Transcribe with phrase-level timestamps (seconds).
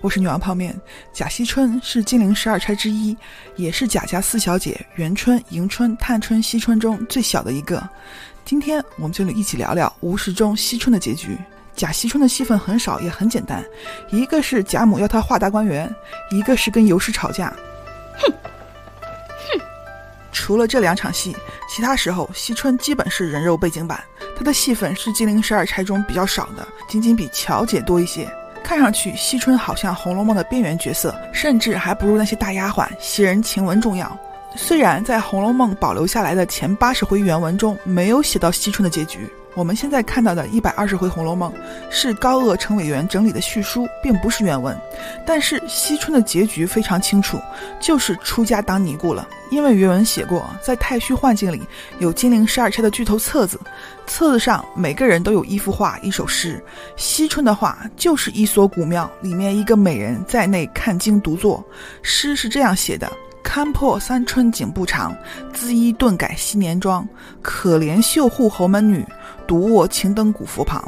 [0.00, 0.80] 我是女王泡面。
[1.12, 3.16] 贾惜春是金陵十二钗之一，
[3.56, 7.82] 也是贾家四小姐元春、迎春、探春、惜春中最小的一个。
[8.44, 11.36] 今天我们就一起聊聊吴十中惜春的结局。
[11.74, 13.64] 贾惜春的戏份很少，也很简单，
[14.10, 15.92] 一个是贾母要他画大观园，
[16.30, 17.52] 一个是跟尤氏吵架。
[18.18, 19.60] 哼，哼。
[20.30, 21.36] 除了这两场戏，
[21.68, 24.00] 其他时候惜春基本是人肉背景板。
[24.36, 28.32] 她的戏份是金陵十二钗中比较少的，仅仅比乔姐多一些。
[28.68, 34.14] 看上去惜春好像《红楼梦》的边缘角色，甚至还不如那些大丫鬟袭人、晴雯重要。
[34.54, 39.26] 虽然在《红楼梦》保留下来的前八十回原文中没有写到惜春的结局。
[39.54, 41.52] 我们现在看到的一百二十回《红楼梦》
[41.90, 44.76] 是高鹗、程委员整理的序书，并不是原文。
[45.26, 47.40] 但是惜春的结局非常清楚，
[47.80, 49.26] 就是出家当尼姑了。
[49.50, 51.62] 因为原文写过，在太虚幻境里
[51.98, 53.58] 有金陵十二钗的巨头册子，
[54.06, 56.62] 册子上每个人都有一幅画、一首诗。
[56.96, 61.64] 惜春的画就是一所古庙里面一个美人在内看经读作，
[62.02, 63.10] 诗是这样写的。
[63.48, 65.16] 看破三春景不长，
[65.54, 67.08] 恣衣顿改昔年妆。
[67.40, 69.02] 可怜绣户侯门女，
[69.46, 70.86] 独卧青灯古佛旁。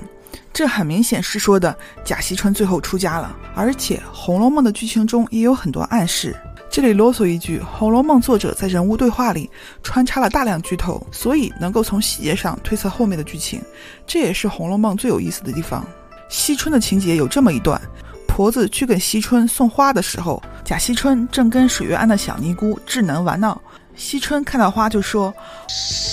[0.52, 3.34] 这很明显是说的贾惜春最后出家了。
[3.56, 6.36] 而且《红楼梦》的剧情中也有很多暗示。
[6.70, 9.50] 这里啰嗦一句，《红楼梦》作者在人物对话里
[9.82, 13.62] 穿插了大量剧透，所以能够从细节上推测后面的剧情。
[14.06, 15.82] 这也是《红楼梦》最有意思的地方。
[16.28, 17.80] 惜春的情节有这么一段。
[18.28, 23.60] 婆子去给惜春送花的时候，贾惜春正跟水月庵的小尼姑智能玩闹。
[23.96, 25.34] 惜春看到花就说：“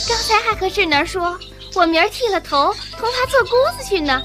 [0.09, 1.37] 刚才还和智能说，
[1.75, 4.19] 我明儿剃了头，同他做姑子去呢。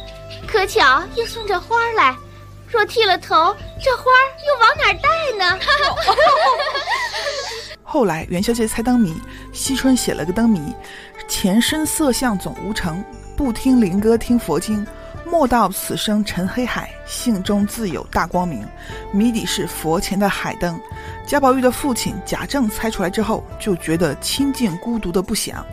[0.46, 2.16] 可巧又送这花来，
[2.66, 4.04] 若剃了头，这花
[4.46, 5.60] 又往哪带呢？”
[7.84, 9.14] 后来元宵节猜灯谜，
[9.52, 10.74] 惜春写了个灯谜
[11.28, 13.04] ：“前身色相总无成，
[13.36, 14.86] 不听灵歌听佛经。”
[15.32, 18.68] 莫道此生沉黑海，性中自有大光明。
[19.14, 20.78] 谜底是佛前的海灯。
[21.26, 25.64] 贾宝玉的父亲贾政猜出来之后，就觉得清静孤独的不祥。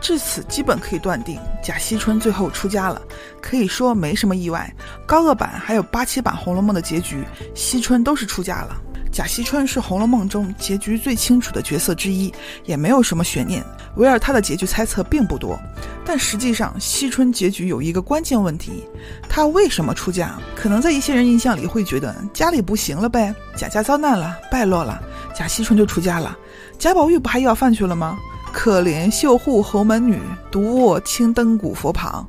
[0.00, 3.02] 至此，基本可以断定贾惜春最后出家了。
[3.42, 4.74] 可以说没什么意外。
[5.06, 7.22] 高鹗版还有八七版《红楼梦》的结局，
[7.54, 8.80] 惜春都是出家了。
[9.12, 12.32] 贾惜春是《红楼梦》中结局最清楚的角色之一，
[12.64, 13.62] 也没有什么悬念。
[13.96, 15.60] 围绕他的结局猜测并不多，
[16.02, 18.88] 但实际上惜春结局有一个关键问题：
[19.28, 20.38] 他为什么出家？
[20.56, 24.98] 可能在一些人印象里会觉得家里不行了呗，贾家遭难了，败落了，
[25.36, 26.34] 贾惜春就出家了。
[26.78, 28.18] 贾宝玉不还要饭去了吗？
[28.50, 30.18] 可怜绣户侯门女，
[30.50, 32.26] 独卧青灯古佛旁。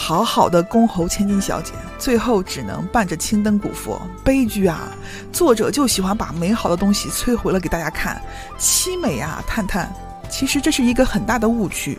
[0.00, 4.92] 好好的宫侯千金小姐，最后只能伴着青灯古佛，悲剧啊！
[5.32, 8.22] 作者就喜欢把美好的东西摧毁了给大家看，
[8.60, 9.42] 凄美啊！
[9.44, 9.92] 探探，
[10.30, 11.98] 其实这是一个很大的误区。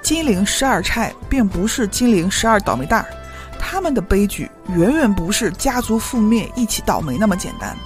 [0.00, 3.06] 金陵十二钗并不是金陵十二倒霉蛋儿，
[3.58, 7.76] 他们的悲剧远远不是家族覆灭一起倒霉那么简单。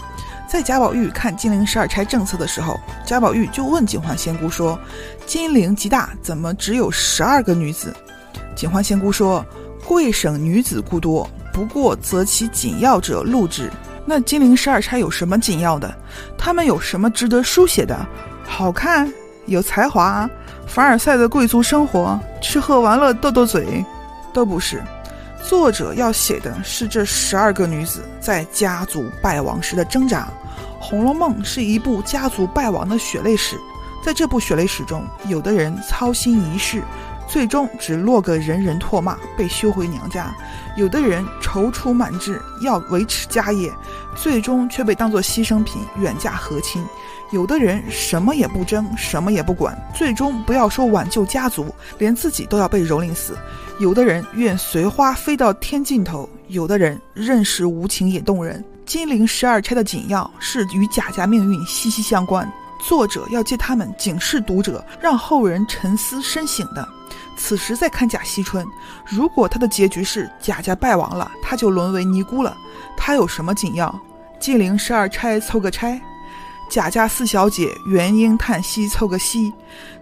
[0.46, 4.78] 在贾宝玉看金陵十二钗政策的时候，贾宝玉就问警幻仙姑说
[5.26, 7.92] ：“金陵极大，怎么只有十二个女子？”
[8.54, 9.44] 警幻仙姑说
[9.84, 13.70] ：“贵省女子故多，不过择其紧要者录之。
[14.06, 15.92] 那金陵十二钗有什么紧要的？
[16.38, 18.06] 她们有什么值得书写的？
[18.46, 19.12] 好看，
[19.46, 20.28] 有才华，
[20.66, 23.84] 凡尔赛的贵族生活，吃喝玩乐，斗斗嘴，
[24.32, 24.82] 都不是。
[25.42, 30.28] 作者要写的是这十二个女子在家族败亡时的挣扎。
[30.86, 33.58] 《红楼梦》是一部家族败亡的血泪史，
[34.04, 36.82] 在这部血泪史中，有的人操心一世。”
[37.26, 40.34] 最终只落个人人唾骂，被休回娘家；
[40.76, 43.72] 有的人踌躇满志，要维持家业，
[44.14, 46.82] 最终却被当作牺牲品远嫁和亲；
[47.32, 53.32] 有的人什么也不争，什么也不管，最终不要说挽救家族，连自己都要被蹂躏死；
[53.78, 58.62] 有的人愿随花飞到天尽头，有的人任时无情也动人。
[58.86, 62.46] 金陵十二钗的紧要是与贾家命运息息相关，
[62.86, 66.86] 作者要借他们警示读者，让后人沉思深省的。
[67.36, 68.64] 此时再看贾惜春，
[69.06, 72.54] 如果他的结局是贾家败亡了，他就沦为尼姑了，
[72.96, 73.98] 他有什么紧要？
[74.38, 75.98] 金陵十二钗凑个钗，
[76.70, 79.52] 贾家四小姐元英、叹息凑个息，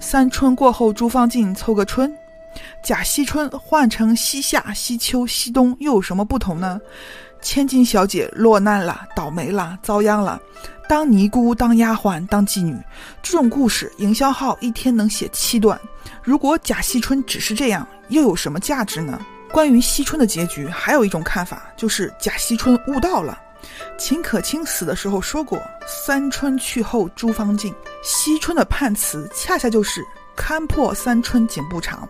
[0.01, 2.13] 三春过后朱芳静凑个春，
[2.83, 6.81] 贾惜春换成西夏、西秋、西冬又有什么不同呢？
[7.43, 10.41] 千金小姐落难了，倒霉了，遭殃了。
[10.89, 12.79] 当尼姑、当丫鬟、当妓女，
[13.23, 15.79] 这种故事，营销号一天能写七段。
[16.23, 19.21] 如果贾惜春只是这样，又有什么价值呢？
[19.51, 23.39] 关于惜春的结局，还有一种看法，就是贾惜春悟道了。
[23.99, 27.73] 秦可卿死的时候说过：“三春去后诸芳尽。”
[28.03, 30.05] 惜春的判词恰恰就是
[30.35, 32.09] 看破三春景不长。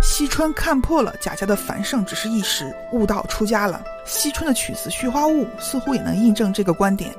[0.00, 3.82] 惜春看破了贾家的繁盛只是一时，悟道出家了。
[4.04, 7.14] 惜春的曲子《絮花坞》似乎也能印证这个观点。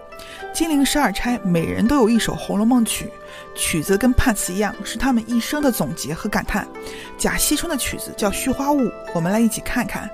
[0.54, 3.12] 金陵十二钗每人都有一首《红楼梦》曲，
[3.54, 6.68] 曲子跟判词一样，是他们一生的总结和感叹。
[7.18, 8.82] 贾惜春的曲子叫《絮花坞》，
[9.14, 10.10] 我们来一起看看。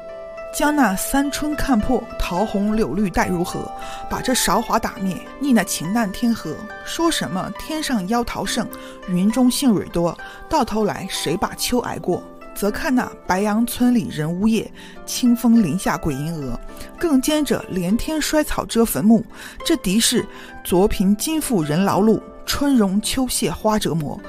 [0.54, 3.70] 将那三春看破，桃红柳绿待如何？
[4.08, 6.56] 把这韶华打灭，逆那情淡天和。
[6.86, 8.68] 说什么天上妖桃盛，
[9.10, 10.16] 云中杏蕊多，
[10.48, 12.24] 到头来谁把秋挨过？
[12.54, 14.72] 则看那白杨村里人呜咽，
[15.08, 16.60] 清风林下鬼吟蛾。
[17.00, 19.26] 更兼着连天衰草遮坟墓，
[19.66, 20.24] 这敌是
[20.64, 24.22] 昨贫今富人劳碌，春荣秋谢花折磨。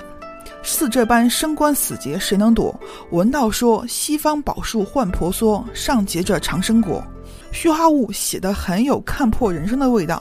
[0.65, 2.75] 似这般生关死劫谁能躲？
[3.11, 7.05] 闻道说西方宝树换婆娑，上结着长生果。
[7.53, 10.21] 虚花物写得很有看破人生的味道。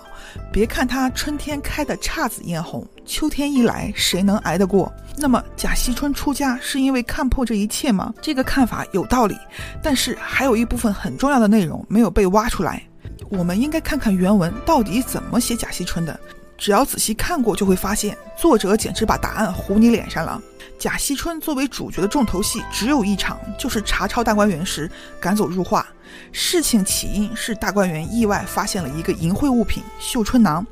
[0.51, 4.91] 别看它春天开的姹紫嫣红，秋天一来谁能挨得过？
[5.17, 8.13] 那么贾惜春出家是因为看破这一切吗？
[8.21, 9.35] 这个看法有道理，
[9.81, 12.83] 但是还有一部分很重要的内容没有被挖出来。
[13.29, 16.19] 我们应该看看原文到底怎么写贾惜春的。
[16.63, 20.41] 只要仔细看过，就会发现作者简直把答案糊你脸上了。
[20.79, 24.89] 贾惜春作为主角的重头戏只有一场，就是查抄大观园时
[25.19, 25.85] 赶走入画。
[26.31, 30.65] 事情起因是大观园意外发现了一个淫秽物品——绣春囊。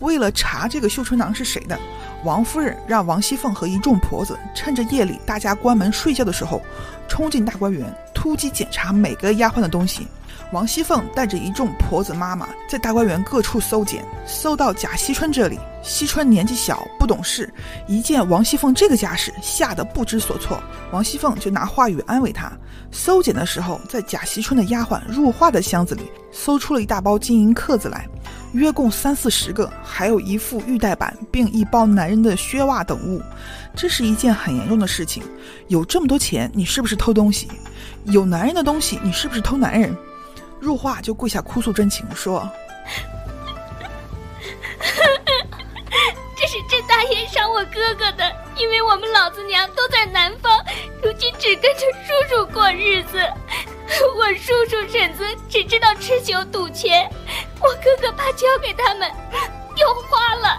[0.00, 1.78] 为了查这个绣春囊是谁的，
[2.22, 6.60] 王夫人让王熙凤和一众婆子趁着夜里大家关门睡觉的时候，
[7.08, 10.06] 冲进大观园，突击检查每个丫鬟的东西。
[10.52, 15.56] 王熙凤带着一众婆子妈妈在大观园各处搜检，搜到贾惜春这里。
[15.80, 17.48] 惜春年纪小，不懂事，
[17.86, 20.60] 一见王熙凤这个架势，吓得不知所措。
[20.90, 22.50] 王熙凤就拿话语安慰他。
[22.90, 28.08] 搜检的时候，在贾惜春的丫鬟入画的箱子里，搜出了一大包金银刻子来，
[28.52, 33.22] 约共三四十个，还有一副玉带板，并一包男人的靴袜等物。
[33.76, 35.22] 这是一件很严重的事情。
[35.68, 37.46] 有这么多钱，你是不是偷东西？
[38.06, 39.96] 有男人的东西，你是不是偷男人？
[40.60, 42.46] 入画就跪下哭诉真情，说
[46.36, 50.62] ：“这是甄大爷赏我哥哥的，因为我们老子娘都在南方，
[51.02, 53.18] 如今只跟着叔叔过日子。
[54.16, 57.10] 我叔叔婶子只知道吃酒赌钱，
[57.60, 59.10] 我哥哥怕交给他们
[59.76, 60.58] 又花了，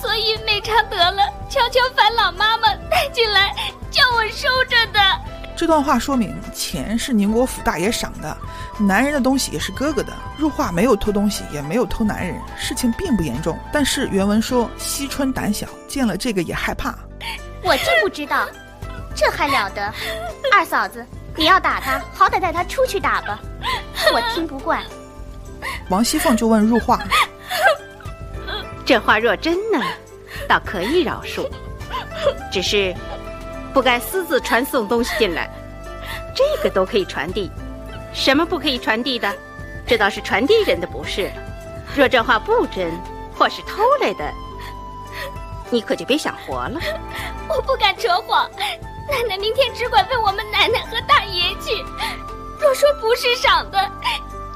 [0.00, 3.54] 所以没偿得了，悄悄烦老妈妈带进来，
[3.90, 5.00] 叫我收着的。”
[5.62, 8.36] 这段话说明，钱是宁国府大爷赏的。
[8.80, 13.56] 男人的东西也是哥哥的，入画没有偷东西，也没有偷男人，事情并不严重。
[13.72, 16.92] 但是原文说，惜春胆小，见了这个也害怕。
[17.62, 18.48] 我就不知道，
[19.14, 19.94] 这还了得！
[20.52, 21.06] 二嫂子，
[21.36, 23.38] 你要打他，好歹带他出去打吧。
[24.12, 24.82] 我听不惯。
[25.90, 26.98] 王熙凤就问入画
[28.84, 29.80] ：“这话若真呢，
[30.48, 31.48] 倒可以饶恕，
[32.50, 32.92] 只是
[33.72, 35.50] 不该私自传送东西进来，
[36.34, 37.50] 这个都可以传递。”
[38.14, 39.32] 什么不可以传递的？
[39.86, 41.30] 这倒是传递人的不是。
[41.96, 42.92] 若这话不真，
[43.34, 44.30] 或是偷来的，
[45.70, 46.78] 你可就别想活了。
[47.48, 51.82] 我不敢扯谎，奶奶明天只管问我们奶奶和大爷去。
[52.60, 53.78] 若说不是赏的，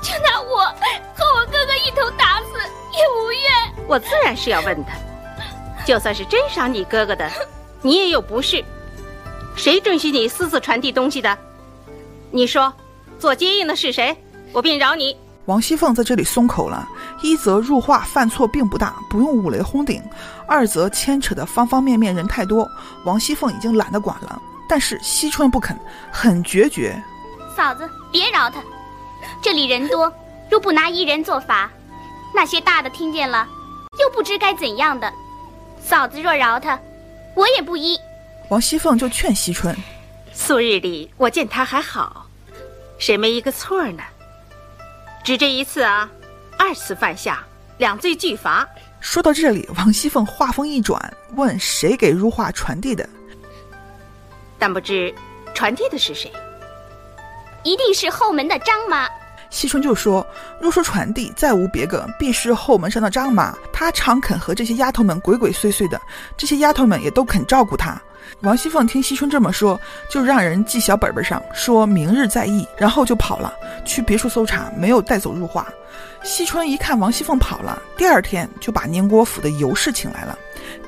[0.02, 0.58] 就拿我
[1.14, 2.52] 和我哥哥一同打死
[2.92, 3.86] 也无怨。
[3.88, 4.92] 我自然是要问他，
[5.86, 7.28] 就算是真赏你哥哥的，
[7.80, 8.62] 你也有不是。
[9.56, 11.36] 谁准许你私自传递东西的？
[12.30, 12.72] 你说。
[13.18, 14.14] 做接应的是谁？
[14.52, 15.16] 我便饶你。
[15.46, 16.86] 王熙凤在这里松口了。
[17.22, 20.02] 一则入画犯错并不大，不用五雷轰顶；
[20.46, 22.70] 二则牵扯的方方面面人太多，
[23.06, 24.38] 王熙凤已经懒得管了。
[24.68, 25.74] 但是惜春不肯，
[26.12, 27.02] 很决绝。
[27.56, 28.60] 嫂子，别饶他，
[29.40, 30.12] 这里人多，
[30.50, 31.70] 若不拿一人做法，
[32.34, 33.48] 那些大的听见了，
[33.98, 35.10] 又不知该怎样的。
[35.80, 36.78] 嫂子若饶他，
[37.34, 37.98] 我也不依。
[38.48, 39.76] 王熙凤就劝惜春：
[40.32, 42.28] 素日里我见他还好。
[42.96, 44.02] 谁没一个错呢？
[45.24, 46.08] 只这一次啊，
[46.56, 47.44] 二次犯下，
[47.78, 48.66] 两罪俱罚。
[49.00, 53.08] 说到这里，王熙凤话锋一转，问谁给如画传递的？
[54.60, 55.12] 但不知
[55.52, 56.32] 传递的是谁？
[57.64, 59.08] 一定是后门的张妈。
[59.50, 60.24] 惜春就说
[60.60, 63.52] ：“若说传递，再无别个，必是后门上的张妈。
[63.72, 66.00] 她常肯和这些丫头们鬼鬼祟祟的，
[66.36, 68.00] 这些丫头们也都肯照顾她。”
[68.42, 69.80] 王熙凤听惜春这么说，
[70.10, 73.52] 就让人记小本本上，说明日再议，然后就跑了，
[73.84, 75.66] 去别处搜查，没有带走入画。
[76.22, 80.38] 惜春一看王熙凤跑了，第二天就把宁国府的尤氏请来了。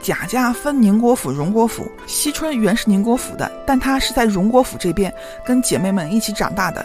[0.02, 5.12] 贾家分宁国府、荣国府，惜春原是宁国府的，但她是在荣国府这边
[5.45, 6.85] 跟姐妹们一起长大的。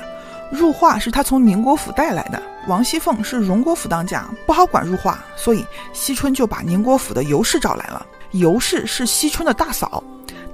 [0.52, 2.42] 入画是她从宁国府带来的。
[2.68, 8.06] 王熙凤是荣国府当家，不好管入画，所以惜春就把宁国府的尤氏找来了。
[8.32, 10.04] 尤氏是惜春的大嫂。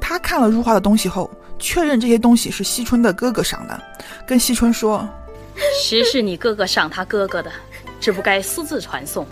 [0.10, 3.80] 他看了入画的东西后，确认这些东西是惜春的哥哥赏的，
[4.26, 5.08] 跟惜春说
[5.80, 7.52] ：“实是你哥哥赏他哥哥的，
[8.00, 9.24] 这不该私自传送。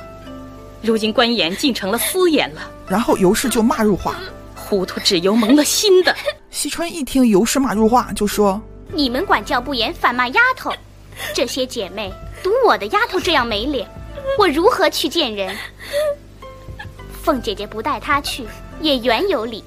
[0.84, 4.17] 如今官言竟成了私言了。”然后尤氏就骂入画
[4.53, 6.15] ：“糊涂只由蒙了心的。
[6.51, 8.62] ”惜春一听尤氏骂入画，就说
[8.93, 10.72] ：“你们管教不严，反骂丫头。
[11.34, 13.89] 这些姐妹赌我的丫头这样没脸，
[14.38, 15.57] 我如何去见人？
[17.24, 18.46] 凤姐姐不带她去，
[18.79, 19.63] 也原有理。”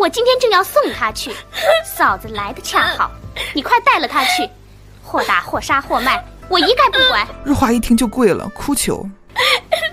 [0.00, 1.30] 我今天正要送他去，
[1.84, 3.10] 嫂子来的恰好，
[3.52, 4.48] 你快带了他去，
[5.04, 7.28] 或打或杀或卖，我一概不管。
[7.44, 9.06] 日华一听就跪了，哭求：“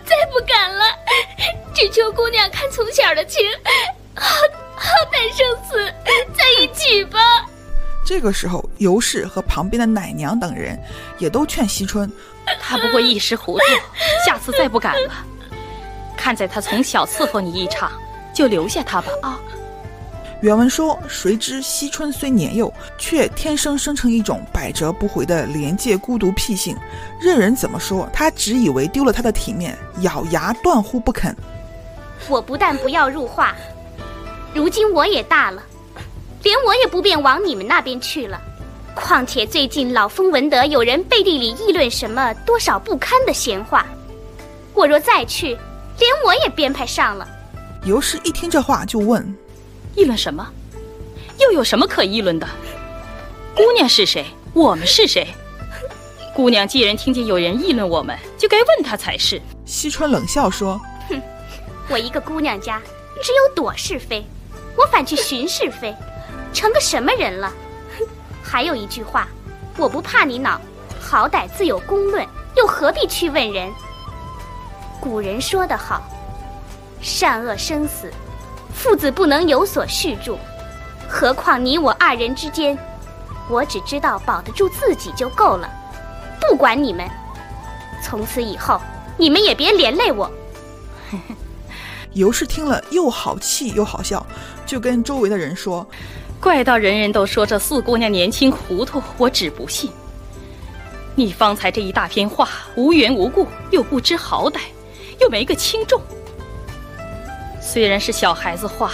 [0.06, 0.86] 再不敢了，
[1.74, 3.46] 只求姑娘看从小的情，
[4.16, 4.34] 好
[4.78, 5.94] 好歹生死
[6.34, 7.20] 在一起吧。”
[8.08, 10.82] 这个时候，尤氏和旁边的奶娘等人
[11.18, 12.10] 也都劝惜春
[12.64, 13.66] ：“他不过一时糊涂，
[14.26, 15.14] 下次再不敢了。
[16.16, 17.92] 看在他从小伺候你一场，
[18.34, 19.38] 就留下他吧。”啊。
[20.41, 26.77] 原文说：“谁知惜春虽年幼，却天生生成一种百折不回的廉洁孤独癖性。
[27.20, 31.36] 任人怎么说，他只以为丢了他的体面，咬牙断乎不肯。
[32.29, 33.56] 我不但不要入画，
[34.53, 35.63] 如今我也大了，
[36.44, 38.39] 连我也不便往你们那边去了。
[38.94, 43.88] 况且最近老风闻得有人背地里议论什么多少不堪的闲话，
[44.75, 47.27] 我若再去，连我也编排上了。”
[47.86, 49.36] 尤氏一听这话，就问。
[49.98, 50.48] 议论什么？
[51.39, 52.48] 又有什么可议论的？
[53.56, 54.24] 姑娘是谁？
[54.54, 55.27] 我们是谁？
[56.36, 59.42] 姑娘既然听见有人议论我们，就该问她才是。
[59.66, 61.20] 西川冷笑说：“哼，
[61.89, 62.80] 我一个姑娘家，
[63.24, 64.24] 只有躲是非，
[64.77, 65.96] 我反去寻是非，
[66.54, 67.51] 成个什么人了？
[68.44, 69.27] 还有一句话，
[69.77, 70.62] 我不怕你恼，
[71.01, 72.24] 好歹自有公论，
[72.56, 73.74] 又何必去问人？
[75.01, 76.04] 古人说得好，
[77.01, 78.13] 善恶生死。”
[78.77, 80.38] 父子不能有所续住，
[81.10, 82.77] 何况你我二人之间，
[83.50, 85.67] 我只知道保得住自己就够了，
[86.39, 87.10] 不管你们。
[88.03, 88.79] 从此以后，
[89.17, 90.31] 你们也别连累我。
[92.13, 94.24] 尤氏听了又好气又好笑，
[94.65, 95.86] 就跟周围的人说
[96.39, 99.91] ：“怪到人人都说这四姑娘年轻糊涂，我只不信。
[101.15, 104.60] 你方才这一大篇话，无缘无故，又不知好歹，
[105.19, 106.00] 又没个轻重。”
[107.70, 108.94] 虽然是小孩子话，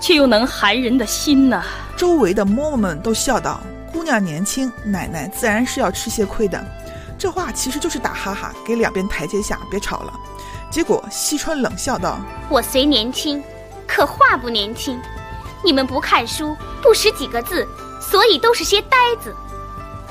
[0.00, 1.60] 却又能寒人的心呢。
[1.96, 3.60] 周围的嬷嬷们都笑道
[3.92, 6.64] ：“姑娘年轻，奶奶自然是要吃些亏的。”
[7.18, 10.12] 这话其实就是打哈哈，给两边台阶下，别吵了。
[10.70, 13.42] 结果惜春冷笑道：“我虽年轻，
[13.84, 14.96] 可话不年轻。
[15.64, 17.66] 你们不看书，不识几个字，
[18.00, 19.34] 所以都是些呆子。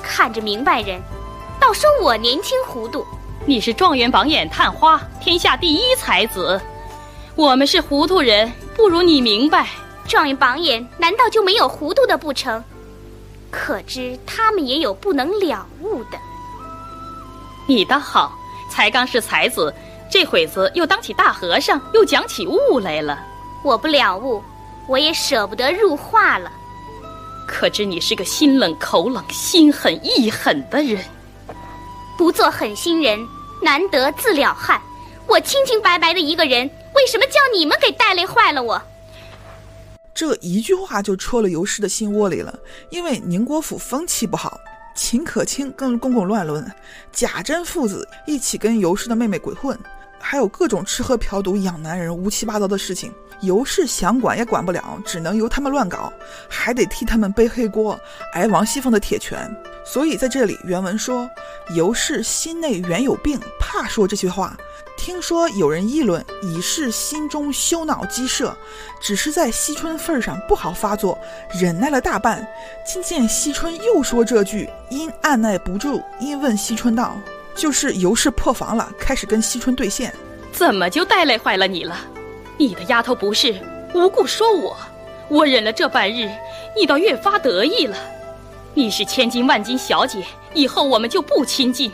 [0.03, 1.01] 看着明白人，
[1.57, 3.07] 倒说我年轻糊涂。
[3.45, 6.61] 你是状元榜眼探花，天下第一才子。”
[7.37, 9.67] 我们是糊涂人，不如你明白。
[10.07, 12.63] 状元榜眼难道就没有糊涂的不成？
[13.51, 16.17] 可知他们也有不能了悟的。
[17.67, 18.33] 你倒好，
[18.71, 19.71] 才刚是才子，
[20.09, 23.23] 这会子又当起大和尚，又讲起悟来了。
[23.63, 24.41] 我不了悟，
[24.87, 26.51] 我也舍不得入画了。
[27.47, 31.05] 可知你是个心冷口冷、心狠意狠的人。
[32.17, 33.23] 不做狠心人，
[33.61, 34.81] 难得自了汉。
[35.27, 36.67] 我清清白白的一个人。
[36.97, 38.81] 为什么叫你们给带累坏了我？
[40.15, 42.57] 这一句话就戳了尤氏的心窝里了。
[42.89, 44.59] 因为宁国府风气不好，
[44.95, 46.69] 秦可卿跟公公乱伦，
[47.13, 49.77] 贾珍父子一起跟尤氏的妹妹鬼混，
[50.19, 53.13] 还有各种吃喝嫖赌养男人、乌七八糟的事情。
[53.41, 56.11] 尤氏想管也管不了，只能由他们乱搞，
[56.49, 57.95] 还得替他们背黑锅，
[58.33, 59.47] 挨王熙凤的铁拳。
[59.85, 61.29] 所以在这里原文说，
[61.75, 64.57] 尤氏心内原有病，怕说这些话。
[64.97, 68.53] 听说有人议论，已是心中羞恼积射，
[68.99, 71.17] 只是在惜春份上不好发作，
[71.57, 72.45] 忍耐了大半。
[72.85, 77.15] 今见惜春又说这句，因按耐不住，因问惜春道
[77.55, 80.13] ：“就是尤氏破防了，开始跟惜春对线，
[80.51, 81.95] 怎么就带累坏了你了？
[82.57, 83.55] 你的丫头不是
[83.93, 84.75] 无故说我，
[85.29, 86.29] 我忍了这半日，
[86.75, 87.95] 你倒越发得意了。
[88.73, 91.91] 你是千金万金小姐，以后我们就不亲近。”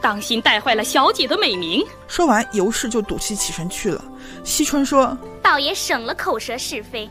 [0.00, 1.84] 当心带坏了小姐的美名。
[2.06, 4.04] 说完，尤氏就赌气起身去了。
[4.44, 7.08] 惜春说：“倒也省了口舌是非，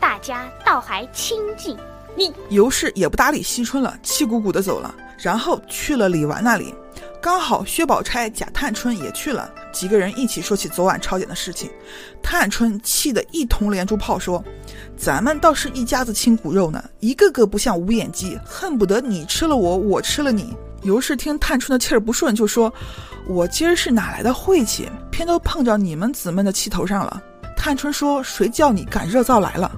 [0.00, 1.76] 大家倒还亲近。”
[2.14, 4.94] 你尤氏也不搭理惜春了，气鼓鼓的走了。
[5.18, 6.74] 然后去了李纨那里，
[7.20, 11.70] 刚好薛宝钗、贾探春也去了，几个人一起说起昨晚抄检的事情。
[12.22, 14.44] 探春气得一通连珠炮，说
[14.96, 20.52] ：“咱们倒是一家子亲骨肉呢，一个个不像无眼鸡，恨不得你吃了我，我吃了你。”
[20.82, 22.72] 尤氏听探春的气儿不顺，就说
[23.26, 27.22] ：“我今儿是哪来的晦气，偏都碰着你们姊妹的气头上了。”
[27.56, 29.70] 探春说：“谁叫你赶热灶来了？”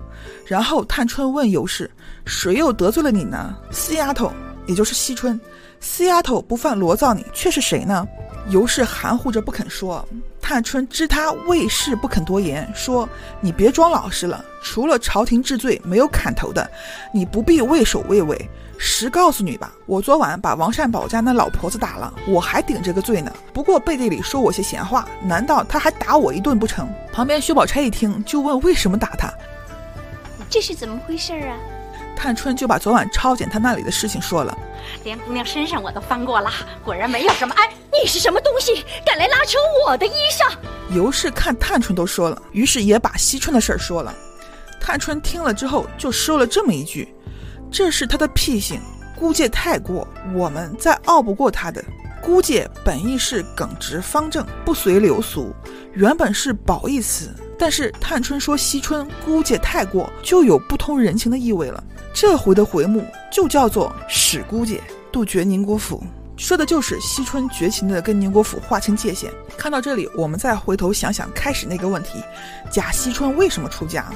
[0.46, 1.90] 然后探春问尤氏
[2.24, 4.32] ：“谁又得罪了你呢？”四丫头，
[4.66, 5.38] 也就是惜春。
[5.80, 8.06] 四丫头不犯罗造你，却是谁呢？
[8.48, 10.06] 尤氏含糊着不肯说。
[10.40, 13.06] 探春知他为事不肯多言，说
[13.40, 16.70] ：“你别装老实了，除了朝廷治罪，没有砍头的，
[17.12, 18.48] 你不必畏首畏尾。
[18.78, 23.32] 实告诉你吧，我昨晚把王善保家那老婆子打了，我还顶着个罪呢。
[23.52, 29.32] 不过背地里说我些闲话，难道他还打我一顿不成？”旁边薛宝钗一听，就问：“为什么打他？
[30.50, 31.56] 这是怎么回事啊？”
[32.16, 34.56] 探春就把昨晚抄检他那里的事情说了。
[35.02, 36.50] 连姑娘身上我都翻过了，
[36.84, 37.54] 果然没有什么。
[37.56, 40.52] 哎，你是什么东西，敢来拉扯我的衣裳？
[40.94, 44.14] 尤氏看探春都说了，于是也把惜春的事儿说了。
[44.80, 47.12] 探春听了之后，就说了这么一句
[47.74, 48.80] ：“这是他的癖性，
[49.18, 51.84] 姑姐太过，我们再拗不过他的。
[52.22, 55.52] 姑姐本意是耿直方正，不随流俗，
[55.92, 57.34] 原本是褒义词。
[57.58, 61.82] 但是探春说惜春姑姐太过，就有不通人情的意味了。”
[62.14, 66.00] 这回的回目就叫做“史姑姐杜绝宁国府”，
[66.38, 69.32] 说的就是惜春绝情的跟宁国府划清界限。
[69.58, 72.22] 看到这里，我们再回头想想开始那个问题：
[72.70, 74.06] 贾惜春为什么出家？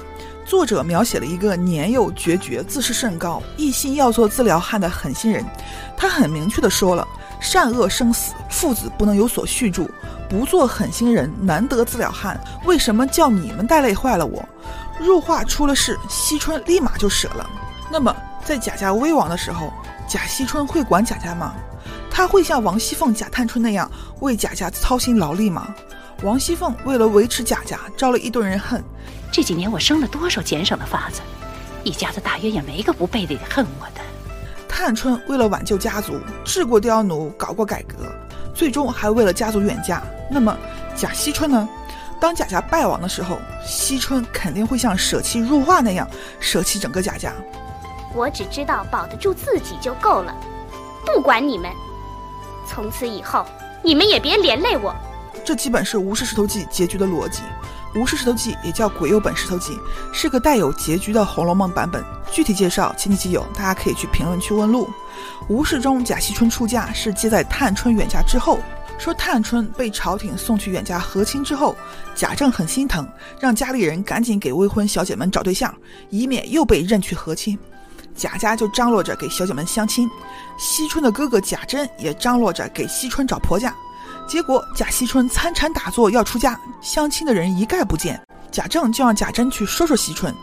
[0.49, 5.45] 作者描写了一个年幼决绝、自视甚高、一心要做自辽汉的狠心人。
[5.95, 7.07] 他很明确的说了：
[7.39, 9.91] 善恶生死，父子不能有所续住，
[10.27, 12.41] 不做狠心人，难得自辽汉。
[12.65, 14.43] 为什么叫你们带累坏了我？
[14.99, 17.47] 入画出了事，惜春立马就舍了。
[17.93, 19.71] 那么，在贾家危亡的时候，
[20.09, 21.53] 贾惜春会管贾家吗？
[22.11, 23.91] 他会像王熙凤、贾探春那样
[24.21, 25.75] 为贾家操心劳力吗？
[26.23, 28.83] 王熙凤为了维持贾家，招了一堆人恨。
[29.31, 31.21] 这几年我生了多少俭省的法子，
[31.85, 34.01] 一家子大约也没个不背地里恨我的。
[34.69, 37.97] 探春为了挽救家族，治过刁奴，搞过改革，
[38.55, 40.03] 最终还为了家族远嫁。
[40.31, 40.57] 那么
[40.97, 41.69] 贾惜春呢？
[42.21, 46.09] 当贾家败亡的时候，惜春肯定会像舍弃入画那样
[46.41, 47.33] 舍弃整个贾家。
[48.15, 50.35] 我只知道保得住自己就够了，
[51.07, 51.71] 不管你们。
[52.67, 53.47] 从此以后，
[53.83, 54.95] 你们也别连累我。
[55.45, 57.43] 这基本是《吴氏石头记》结局的逻辑。
[57.95, 59.73] 《吴氏石头记》也叫《鬼友本石头记》，
[60.13, 62.05] 是个带有结局的《红楼梦》版本。
[62.31, 64.89] 具体介绍，前几集有，大家可以去评论区问路。
[65.49, 68.61] 吴氏中贾惜春出嫁是接在探春远嫁之后，
[68.99, 71.75] 说探春被朝廷送去远嫁和亲之后，
[72.15, 73.09] 贾政很心疼，
[73.41, 75.75] 让家里人赶紧给未婚小姐们找对象，
[76.11, 77.59] 以免又被认去和亲。
[78.15, 80.09] 贾家就张罗着给小姐们相亲，
[80.59, 83.75] 惜春的哥哥贾珍也张罗着给惜春找婆家。
[84.29, 88.21] 结果贾惜春参禅打坐要出家，相亲的人一概不见。
[88.51, 90.35] 贾政就让贾珍去说说惜春。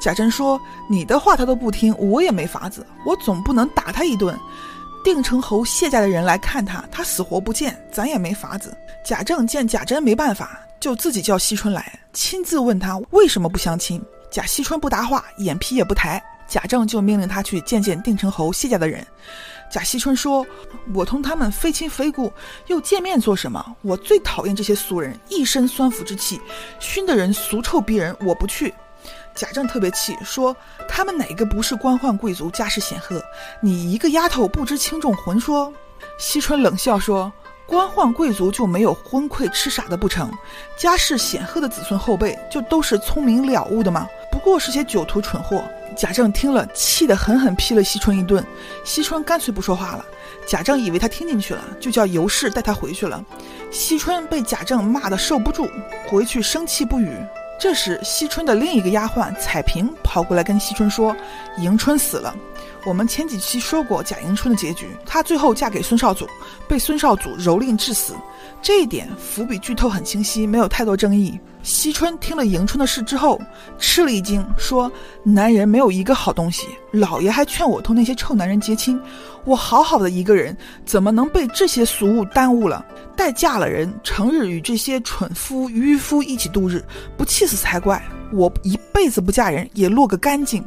[0.00, 4.36] 贾珍说：“你的话他都不听，我也没法子，我总不能打他一顿。
[5.04, 14.02] 定城侯谢家的人来看他，他死活不见，咱也没法子。”贾政见贾珍没办法，就自己叫惜春来，亲自问他为什么不相亲。
[14.30, 16.22] 贾惜春不答话，眼皮也不抬。
[16.48, 19.06] 贾政就命令他去见见定城侯谢家的人。
[19.70, 20.46] 贾惜春说
[20.94, 22.32] ：“我同他们非亲非故，
[22.68, 23.76] 又见面做什么？
[23.82, 26.40] 我最讨厌这些俗人，一身酸腐之气，
[26.80, 28.16] 熏得人俗臭逼人。
[28.20, 28.72] 我不去。”
[29.36, 30.56] 贾政特别气，说
[30.88, 33.22] ：“他们哪个不是官宦贵族，家世显赫？
[33.60, 35.70] 你一个丫头不知轻重，混说。”
[36.18, 37.30] 惜春冷笑说
[37.66, 40.32] ：“官宦贵族就没有昏聩痴傻的不成？
[40.78, 44.08] 家世显赫的子孙后辈就都是聪明了悟的吗？
[44.32, 45.62] 不过是些酒徒蠢货。”
[45.98, 48.42] 贾政听了，气得狠狠批了惜春一顿。
[48.84, 50.04] 惜春干脆不说话了。
[50.46, 53.22] 贾政以为他听进去了，就叫尤氏带他回去了。
[53.72, 55.68] 惜春被贾政骂得受不住，
[56.06, 57.12] 回去生气不语。
[57.58, 61.14] 这时，惜春的另一个丫鬟彩萍跑过来跟惜春说
[61.58, 62.32] ：“迎春死了。”
[62.86, 66.28] 我们前几期说过贾迎春的结局，她最后嫁给孙绍祖，
[66.68, 68.14] 被孙绍祖蹂躏致死。
[68.60, 71.38] 这一点伏笔剧透很清晰，没有太多争议。
[71.62, 73.40] 惜春听了迎春的事之后，
[73.78, 74.90] 吃了一惊，说
[75.22, 78.98] ：“男人没有一个好东西，老爷还劝我同那些臭男人结亲，
[79.44, 82.84] 我好好的一个人，怎么能被这些俗物耽误了？
[83.16, 86.82] 待嫁了人，成日与这些蠢夫愚夫一起度日，
[87.16, 88.02] 不气死才怪！
[88.32, 90.64] 我一辈子不嫁人，也落个干净。”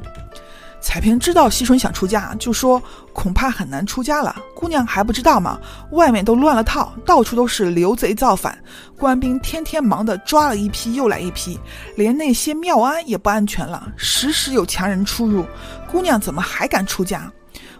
[0.81, 2.81] 彩萍知道惜春想出家，就说
[3.13, 4.35] 恐怕很难出家了。
[4.55, 5.59] 姑娘还不知道吗？
[5.91, 8.57] 外面都乱了套，到处都是流贼造反，
[8.97, 11.59] 官兵天天忙得抓了一批又来一批，
[11.95, 15.45] 连那些庙庵也不安全了，时时有强人出入。
[15.89, 17.31] 姑娘怎么还敢出家？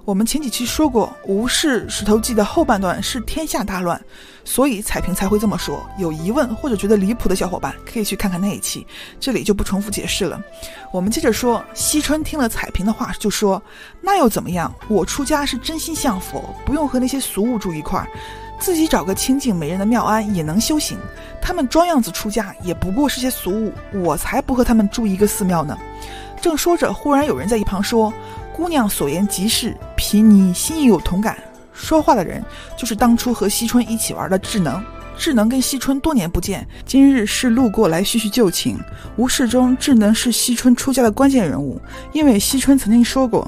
[0.04, 4.02] 我们前几期说过，《吴氏石头记》的后半段是天下大乱，
[4.44, 5.88] 所以彩萍才会这么说。
[6.00, 8.86] 有疑问或者觉得离谱的小伙伴，可以去看看那一期，
[9.20, 10.42] 这里就不重复解释了。
[10.92, 13.62] 我们接着说，惜春听了彩萍的话，就说
[14.02, 14.74] ：“那又怎么样？
[14.88, 18.08] 我出家是真心向佛，不用和那些俗物住一块儿。
[18.60, 20.98] 自己找个清静没人的庙庵也能修行。
[21.40, 25.78] 他们装样子出家，也不过是些俗物，我才不和他们住一个寺庙呢。
[26.42, 28.12] 正说着，忽然有人在一旁说
[28.56, 31.38] ：“姑娘所言极是，皮尼心亦有同感。”
[31.74, 32.44] 说话的人
[32.78, 34.84] 就是当初和惜春一起玩的智能。
[35.18, 38.80] 智能跟惜春多年不见，今日是路过来叙叙旧情。
[39.18, 41.80] 无事中，智能是惜春出家的关键人物，
[42.12, 43.44] 因为惜春曾经说过，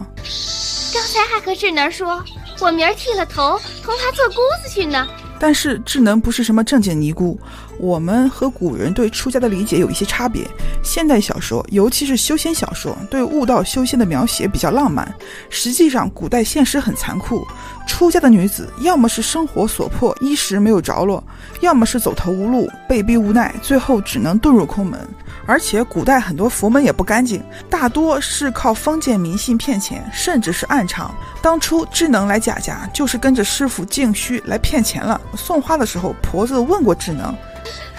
[0.93, 2.23] 刚才还和智能说，
[2.59, 5.07] 我明儿剃了头，同他做姑子去呢。
[5.39, 7.39] 但是智能不是什么正经尼姑，
[7.83, 10.47] 我们和古人对出家的理解有一些差别。
[10.81, 15.13] 现代小说，尤其是修仙小说，对悟道修仙的描写比较浪漫。
[15.49, 17.45] 实际上，古代现实很残酷，
[17.85, 21.21] 出家的女子要么是生活所迫，衣食没有着落，
[21.59, 25.05] 要么是走投无路，被逼无奈，最后只能遁入空门。
[25.45, 31.09] 而且古代很多佛门也不干净，大多是靠封建迷信骗钱，甚至是暗娼。
[31.41, 35.19] 当初智能来贾家，就是跟着师傅净虚来骗钱了。
[35.35, 37.35] 送花的时候，婆子问过智能：“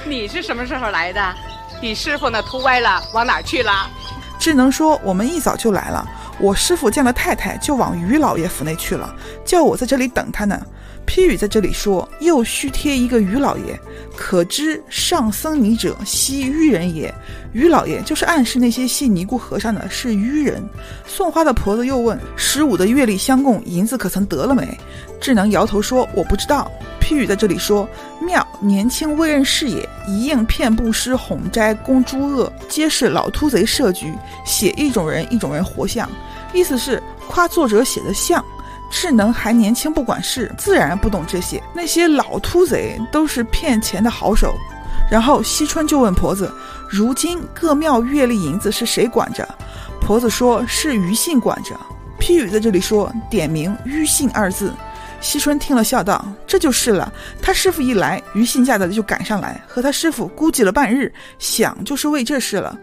[0.06, 1.34] 你是什么时候来的？
[1.80, 3.90] 你师傅呢秃歪了，往哪去了？”
[4.38, 6.06] 智能说：“我们一早就来了，
[6.38, 9.14] 我师傅见了太太，就往于老爷府内去了，
[9.44, 10.60] 叫我在这里等他呢。”
[11.06, 13.78] 批语在这里说：“又须贴一个于老爷。”
[14.16, 17.12] 可知上僧尼者，悉愚人也。
[17.52, 20.66] 于老爷就是暗示那些信尼姑和尚的是愚人。
[21.06, 24.78] 送花的婆子又问：十五的月例相供，银子可曾得了没？
[25.20, 26.70] 智能摇头说：我不知道。
[27.00, 27.86] 批语在这里说：
[28.18, 34.14] 妙，年轻未认事也，一应骗布施哄斋供诸恶，皆是老秃贼设局，
[34.46, 36.08] 写一种人一种人活像，
[36.54, 38.42] 意思是夸作者写的像。
[38.90, 41.62] 智能还年轻，不管事，自然不懂这些。
[41.74, 44.54] 那些老秃贼都是骗钱的好手。
[45.10, 46.50] 然后惜春就问婆子
[46.88, 49.46] ：“如今各庙月例银子是谁管着？”
[50.00, 51.78] 婆子说：“是余信管着。”
[52.18, 54.72] 批语在这里说：“点名‘余信’二字。”
[55.24, 57.10] 惜春听了，笑道：“这就是了。
[57.40, 62.78] 他师傅一来，于信吓得就赶上来，和他师傅估计了半日，想就是为这事了。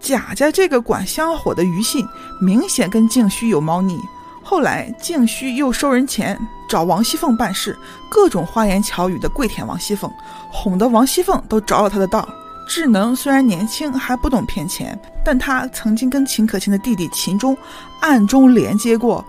[0.00, 2.04] 贾家这个管香火的于信，
[2.40, 3.96] 明显跟静虚有猫腻。”
[4.42, 6.36] 后来，静虚又收人钱，
[6.68, 7.78] 找王熙凤办事，
[8.10, 10.10] 各种花言巧语的跪舔王熙凤，
[10.50, 12.28] 哄得王熙凤都着了他的道。
[12.66, 17.56] 智能虽然年轻还不懂骗钱，但他曾经跟秦可卿的弟弟秦钟
[18.00, 19.24] 暗中连接过。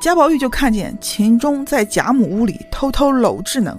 [0.00, 3.76] 贾宝玉就看见秦钟在贾母屋里偷偷搂智能。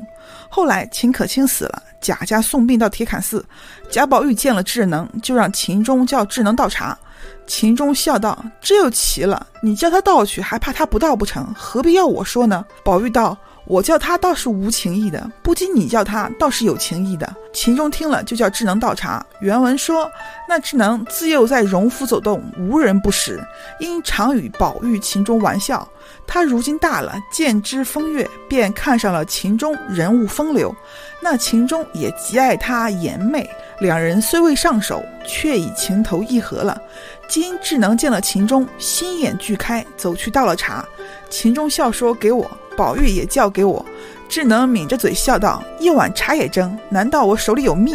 [0.49, 3.45] 后来秦可卿死了，贾家送殡到铁槛寺，
[3.89, 6.97] 贾宝玉见了智能，就让秦钟叫智能倒茶。
[7.45, 11.53] 秦钟笑道：“这又奇了，你叫他倒去，还怕他不倒不成？
[11.55, 19.25] 何必要我说呢？”宝玉道：“我叫他倒是无情义的，不经你叫他倒是有情义的。”秦钟听了，就叫智能倒茶。
[19.39, 20.09] 原文说
[20.47, 23.41] ：“那智能自幼在荣府走动，无人不识，
[23.79, 25.87] 因常与宝玉、秦钟玩笑。
[26.27, 30.75] 他如今大了，见之风月，便看上了秦钟人物风流。
[31.21, 36.79] 那秦钟也极爱他颜媚，两人虽未上手，却已情投意合了。”
[37.27, 40.85] 今智能见了秦钟，心眼俱开，走去倒了茶。
[41.29, 43.83] 秦钟笑说：“给我。”宝玉也叫给我。
[44.29, 46.77] 智能抿着嘴笑道：“一碗茶也争？
[46.89, 47.93] 难道我手里有蜜？”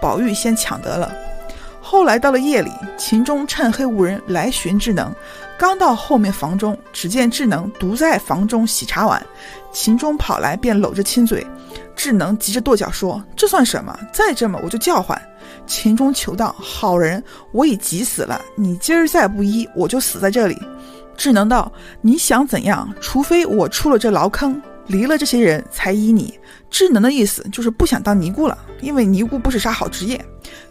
[0.00, 1.12] 宝玉先抢得了。
[1.80, 5.14] 后来到了夜里，秦钟趁黑无人来寻智能，
[5.58, 9.24] 刚到后面房中，只见智能独在房中洗茶碗。
[9.72, 11.46] 秦钟跑来便搂着亲嘴，
[11.96, 13.98] 智能急着跺脚说：“这算什么？
[14.12, 15.20] 再这么我就叫唤。”
[15.66, 20.60] 秦钟求道：“好人，我已急死了，你今儿再不依，我就死在这里。”
[21.16, 22.92] 智能道：“你想怎样？
[23.00, 26.38] 除非我出了这牢坑，离了这些人才依你。”
[26.70, 30.22] 智能的意思就是不想当尼姑了，因为尼姑不是啥好职业。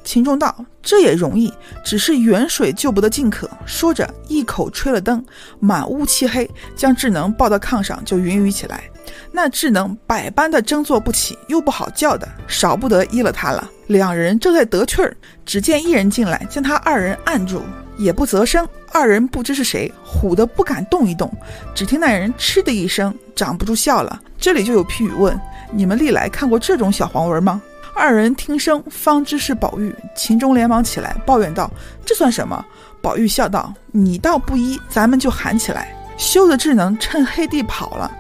[0.04, 1.52] 秦钟道：“这也容易，
[1.84, 5.24] 只是远水救不得近渴。”说着，一口吹了灯，
[5.60, 8.84] 满屋漆黑，将智能抱到炕上就云雨起来。
[9.32, 13.70] 那智能百般的争坐不起，又不好叫的，少不得依了他了。
[13.88, 17.62] 两人正在得趣儿，只见一人进来，将他二人按住，
[17.98, 18.68] 也不择声。
[18.92, 21.32] 二人不知是谁，唬得不敢动一动。
[21.74, 24.22] 只听那人嗤的一声，掌不住笑了。
[24.38, 25.40] 这里就有批语问：
[25.72, 27.62] 你们历来看过这种小黄文吗？
[27.96, 29.96] 二人听声，方知是宝玉。
[30.16, 31.70] 秦钟连忙起来抱怨道
[32.06, 32.66] ：“这算什么？”
[33.02, 38.12] 宝玉笑道：“你倒不依，咱们就喊起来。”羞的智能趁黑地跑了。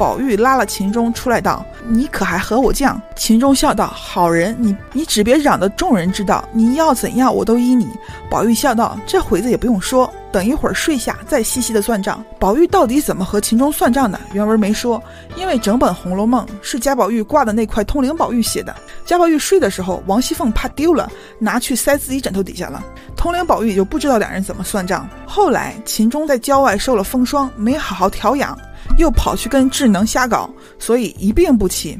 [0.00, 7.86] 宝玉拉了秦钟出来道：“你可还和我犟？”秦钟笑道：“好人，你你只别嚷得众人知道，你要怎样我都依你。”
[8.30, 14.18] 宝玉笑道：“这会子也不用说，等一会儿睡下再细细的算账。”宝玉到底怎么和秦钟算账的？
[14.32, 15.02] 原文没说，
[15.36, 18.74] 因为整本《红楼梦》是贾宝玉挂的那块通灵宝玉写的。
[19.04, 22.82] 贾宝玉睡的时候，王熙凤怕丢了，拿去塞自己枕头底下了。
[23.14, 25.06] 通灵宝玉就不知道两人怎么算账。
[25.26, 28.58] 后来秦钟在郊外受了风霜，没好好调养。
[28.98, 30.48] 又跑去跟智能瞎搞，
[30.78, 31.98] 所以一病不起。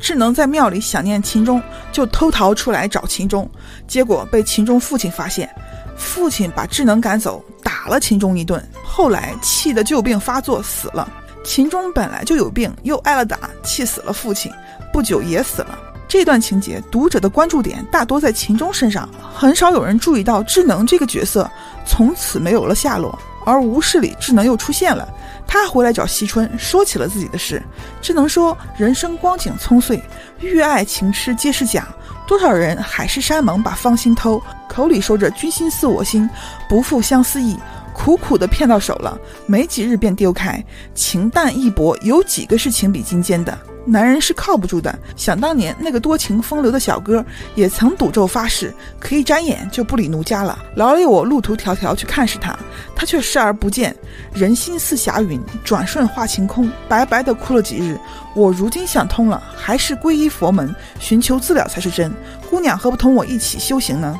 [0.00, 3.50] 智能在庙里想念秦钟，就偷逃出来找秦钟，
[3.86, 5.48] 结果被秦钟父亲发现，
[5.96, 11.10] 父亲把智能赶走，打了秦钟一顿，后来气得旧病发作死了。
[11.44, 14.52] 秦钟本来就有病，又挨了打，气死了父亲，
[14.92, 15.76] 不久也死了。
[16.06, 21.50] 这段情节，读者的关注点大多在秦钟身上，很少有人注意到智能这个角色
[21.84, 23.18] 从此没有了下落。
[23.48, 25.08] 而吴氏里，智能又出现了。
[25.46, 27.62] 他回来找惜春，说起了自己的事。
[28.02, 30.02] 智能说：“人生光景葱碎，
[30.40, 31.88] 欲爱情痴皆是假。
[32.26, 36.28] 多少人海誓山盟把芳心偷，口里说着君心似我心，
[36.68, 37.56] 不负相思意，
[37.94, 40.62] 苦苦的骗到手了，没几日便丢开。
[40.94, 43.58] 情淡意薄，有几个是情比金坚的？”
[43.88, 44.96] 男人是靠不住的。
[45.16, 47.24] 想当年，那个多情风流的小哥
[47.54, 50.58] 也曾赌咒发誓，可一眨眼就不理奴家了。
[50.74, 52.54] 劳累我路途迢迢去看视他，
[52.94, 53.96] 他却视而不见。
[54.34, 57.98] 人心似霞云，转瞬化晴空，白白的哭了几日。
[58.34, 62.12] 我如今想通了，还是皈依佛门，寻求自了才是真。
[62.50, 64.14] 姑娘何不同我一起修行呢？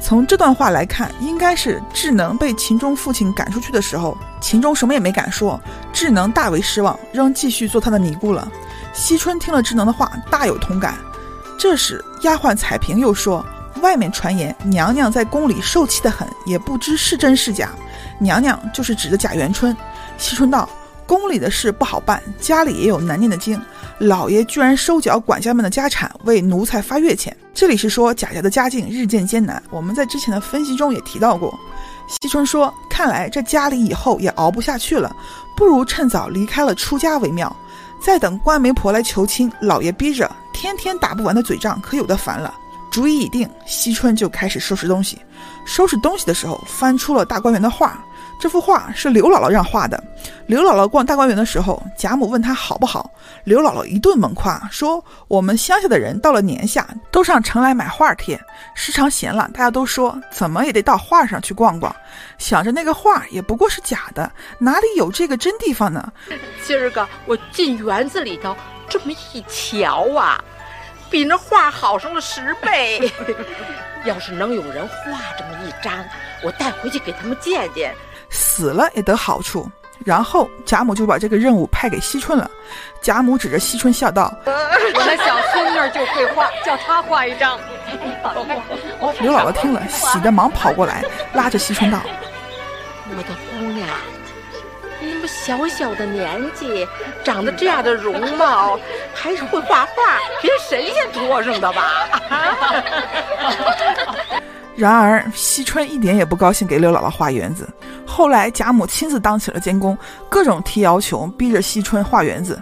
[0.00, 5.60] 从这段话来看，应该是智能被秦钟父亲赶出去的时候，秦钟什么也没敢说，
[5.92, 8.46] 智能大为失望，仍继续做他的尼姑了。
[8.96, 10.96] 惜春听了智能的话，大有同感。
[11.58, 13.44] 这时，丫鬟彩萍又说
[13.82, 17.70] ：“外面传言娘娘在宫里受气得很，也不知是真是假。
[18.18, 19.76] 娘娘就是指的贾元春。”
[20.16, 20.66] 惜春道
[21.06, 23.60] ：“宫里的事不好办，家里也有难念的经。
[23.98, 27.34] 老爷居然收缴管家们的家产，为奴才发月钱。
[27.52, 29.62] 这里是说贾家的家境日渐艰难。
[29.70, 31.54] 我们在之前的分析中也提到过。”
[32.08, 35.14] 惜春说：“看来这家里以后也熬不下去了，
[35.54, 37.54] 不如趁早离开了出家为妙。”
[38.00, 42.54] 再等官媒婆来求亲，老爷逼着，天天打不完的嘴仗，可有的烦了。
[42.90, 45.18] 主意已定，惜春就开始收拾东西。
[45.64, 48.02] 收拾东西的时候，翻出了大观园的画。
[48.38, 50.02] 这幅画是刘姥姥让画的。
[50.46, 53.10] 刘姥姥逛大观园的时候，贾母问她好不好，
[53.44, 58.40] 刘姥姥一顿猛夸，说我们乡下的人到了年下，都上城来买画贴，
[58.74, 61.94] 时常闲了，大家都说怎么也得到画上去逛逛。
[62.38, 66.12] 想着那个画也不过是假的，哪里有这个真地方呢？
[66.64, 68.54] 今儿个我进园子里头
[68.88, 70.38] 这么一瞧啊，
[71.10, 73.10] 比那画好上了十倍。
[74.04, 75.92] 要是能有人画这么一张，
[76.44, 77.92] 我带回去给他们见见。
[78.30, 79.70] 死了也得好处，
[80.04, 82.50] 然后贾母就把这个任务派给惜春了。
[83.00, 87.58] 贾母指着惜春笑道：“我那小孙女就会画，叫她画一张。”
[89.20, 92.00] 刘姥姥听了，喜得忙跑过来，拉着惜春道
[93.08, 93.88] ：“我的姑娘，
[95.00, 96.86] 你那么小小的年纪，
[97.22, 98.78] 长得这样的容貌，
[99.14, 101.92] 还是会画画，别神仙托上的吧？”
[104.76, 107.66] 然而，惜春一点也不高兴给刘姥姥画园子。
[108.06, 109.96] 后来，贾母亲自当起了监工，
[110.28, 112.60] 各种提要求，逼着惜春画园子。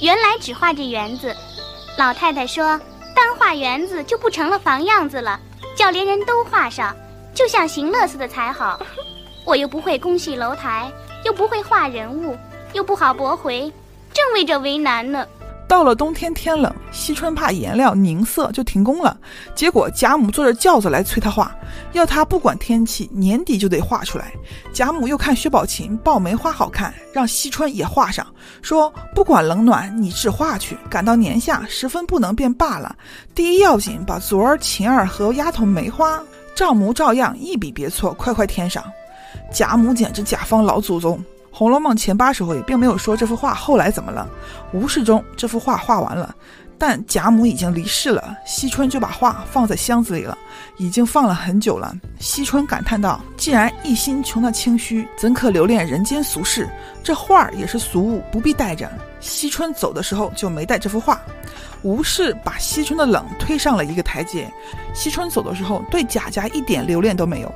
[0.00, 1.34] 原来只画这园子，
[1.98, 2.78] 老太太说，
[3.14, 5.38] 单画园子就不成了房样子了，
[5.76, 6.94] 叫连人都画上，
[7.34, 8.80] 就像行乐似的才好。
[9.44, 10.90] 我又不会宫戏楼台，
[11.24, 12.36] 又不会画人物，
[12.72, 13.62] 又不好驳回，
[14.12, 15.26] 正为这为难呢。
[15.72, 19.16] 到了冬天，天冷，惜春怕颜料凝涩，就停工了。
[19.54, 21.50] 结果贾母坐着轿子来催他画，
[21.92, 24.34] 要他不管天气，年底就得画出来。
[24.70, 28.26] 贾母又看薛宝琴抱梅花好看，让惜春也画上，
[28.60, 30.76] 说不管冷暖，你只画去。
[30.90, 32.94] 赶到年下，十分不能便罢了。
[33.34, 36.22] 第一要紧，把昨儿琴儿和丫头梅花
[36.54, 38.84] 照模照样，一笔别错，快快添上。
[39.50, 41.16] 贾母简直甲方老祖宗。
[41.54, 44.26] 《红楼梦》前八十回并没有说这幅画后来怎么了。
[44.72, 46.34] 吴氏中这幅画画完了，
[46.78, 50.36] 但贾母已经离世了，惜春就把画放在箱子里了，
[50.78, 51.94] 已经放了很久了。
[52.18, 56.66] 惜春感叹道：“既然一心穷那清虚，怎可留恋人间俗事？
[57.04, 61.20] 这画儿也是俗物，不必带着。”惜春走的时候就没带这幅画。
[61.82, 64.50] 吴氏把惜春的冷推上了一个台阶。
[64.94, 67.54] 惜春走的时候对贾家一点留恋都没有。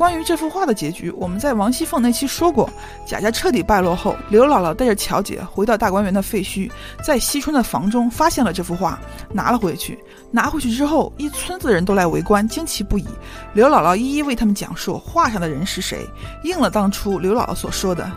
[0.00, 2.70] 关于这幅画的结局，我们在王熙凤那期说过。
[3.04, 6.70] 贾家彻底败落后，刘姥姥带着巧姐回到大观园的废墟，
[7.04, 8.98] 在惜春的房中发现了这幅画，
[9.30, 10.02] 拿了回去。
[10.30, 13.04] 拿回去之后，一村子的人都来围观，惊奇不已。
[13.52, 16.08] 刘姥姥一一为他们讲述画上的人是谁，
[16.44, 18.10] 应了当初刘姥姥所说的：“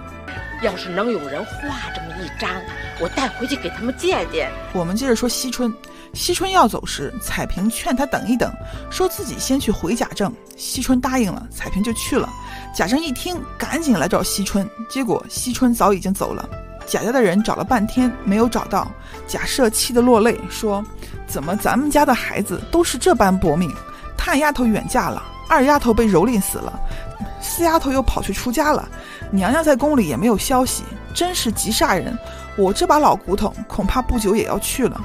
[0.63, 2.49] 要是能有人画这么一张，
[3.01, 5.69] 我带回去给他们见见。”我们接着说惜春。
[6.13, 8.51] 惜春要走时，彩萍劝他等一等，
[8.91, 10.31] 说自己先去回贾政。
[10.55, 12.29] 惜春答应了，彩萍就去了。
[12.73, 16.47] 贾政一听，赶紧来找惜春，结果惜春早已经走了。
[16.85, 18.91] 贾家的人找了半天没有找到，
[19.27, 20.83] 贾赦气得落泪，说
[21.25, 23.73] ：“怎么咱们家的孩子都是这般薄命？
[24.15, 26.79] 探丫头远嫁了，二丫头被蹂躏死了，
[27.41, 28.87] 四丫头又跑去出家了，
[29.31, 30.83] 娘娘在宫里也没有消息。
[31.13, 32.17] 真是极煞人！
[32.57, 34.99] 我这把老骨头恐怕不久也要去了。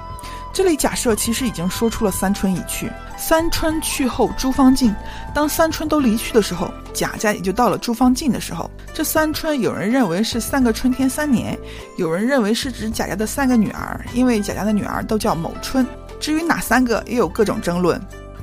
[0.52, 4.92] 这里假设其实已经说出了三春已去，三春去后诸方尽。
[5.32, 8.68] 当三春都离去的时候，贾家也就到了诸方尽的时候。
[8.92, 11.56] 这三春，有人认为是三个春天三年，
[11.96, 15.87] 有人认为是指贾家的三个女儿，因为贾家的女儿都叫某春。
[16.18, 18.00] 至于哪三个，也有各种争论。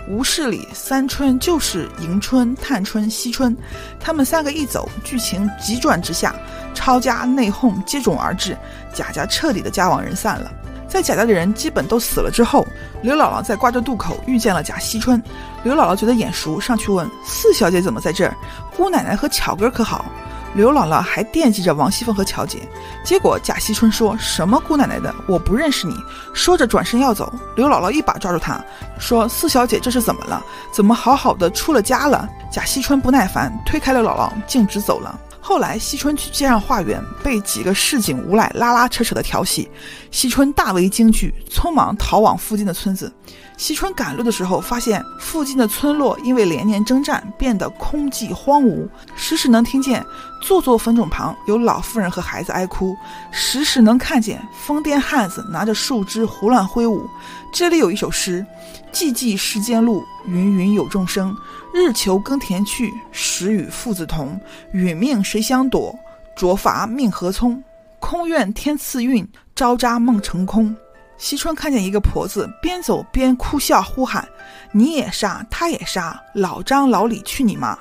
[0.08, 3.58] 吴氏里三春就是迎春、探春、惜春，
[4.00, 6.34] 他们三个一走，剧情急转直下，
[6.76, 8.56] 抄家内讧接踵而至，
[8.94, 10.52] 贾家彻底的家亡人散了。
[10.96, 12.66] 在贾家的人基本都死了之后，
[13.02, 15.22] 刘姥姥在挂着渡口遇见了贾惜春。
[15.62, 18.34] 刘姥姥觉得眼熟，上去问四小姐怎么在这儿？
[18.78, 20.06] 姑奶奶和巧哥可好？
[20.54, 22.60] 刘姥姥还惦记着王熙凤和巧姐。
[23.04, 25.98] 结果贾惜春说什么姑奶奶的，我不认识你。
[26.34, 28.64] 说着转身要走，刘姥姥一把抓住他，
[28.98, 30.42] 说四小姐这是怎么了？
[30.72, 32.26] 怎么好好的出了家了？
[32.50, 35.20] 贾惜春不耐烦，推开了姥姥，径直走了。
[35.48, 39.70] 后来，惜春去街上化缘，被几个市井无赖拉拉扯扯的调戏，
[40.10, 43.14] 惜春大为惊惧，匆忙逃往附近的村子。
[43.56, 50.04] 惜春赶路的时候，发现附近的村落因为连年征战，变得空寂荒芜，时时能听见
[50.42, 52.98] 座座坟冢旁有老妇人和孩子哀哭，
[53.32, 57.08] 时时能看见疯癫汉子拿着树枝胡乱挥舞。
[57.54, 58.44] 这里有一首诗
[58.92, 61.38] ：“寂寂世间路，芸芸有众生。”
[61.76, 64.40] 日求耕田去，时与父子同。
[64.74, 65.94] 殒命谁相躲？
[66.34, 67.62] 卓伐命何聪？
[68.00, 70.74] 空怨天赐运，招扎梦成空。
[71.18, 74.26] 惜春看见一个婆子，边走边哭笑呼喊
[74.72, 77.78] ：“你也杀，他也杀，老张老李去你妈！”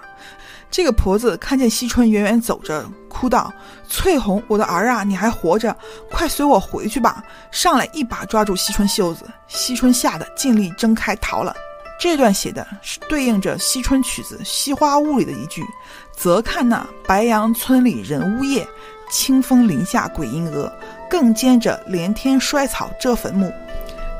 [0.73, 3.53] 这个婆子看见惜春远远走着，哭道
[3.89, 5.77] ：“翠红，我的儿啊，你还活着，
[6.11, 11.55] 快随我回去吧！”上来一把抓住惜春袖子，惜春吓得尽力挣开逃了。
[11.99, 15.65] 这段写的是对应着惜春曲子《惜花坞》里的一句
[16.13, 18.67] ：“则看那白杨村里人呜咽，
[19.11, 20.71] 清风林下鬼吟蛾，
[21.09, 23.53] 更兼着连天衰草遮坟墓。”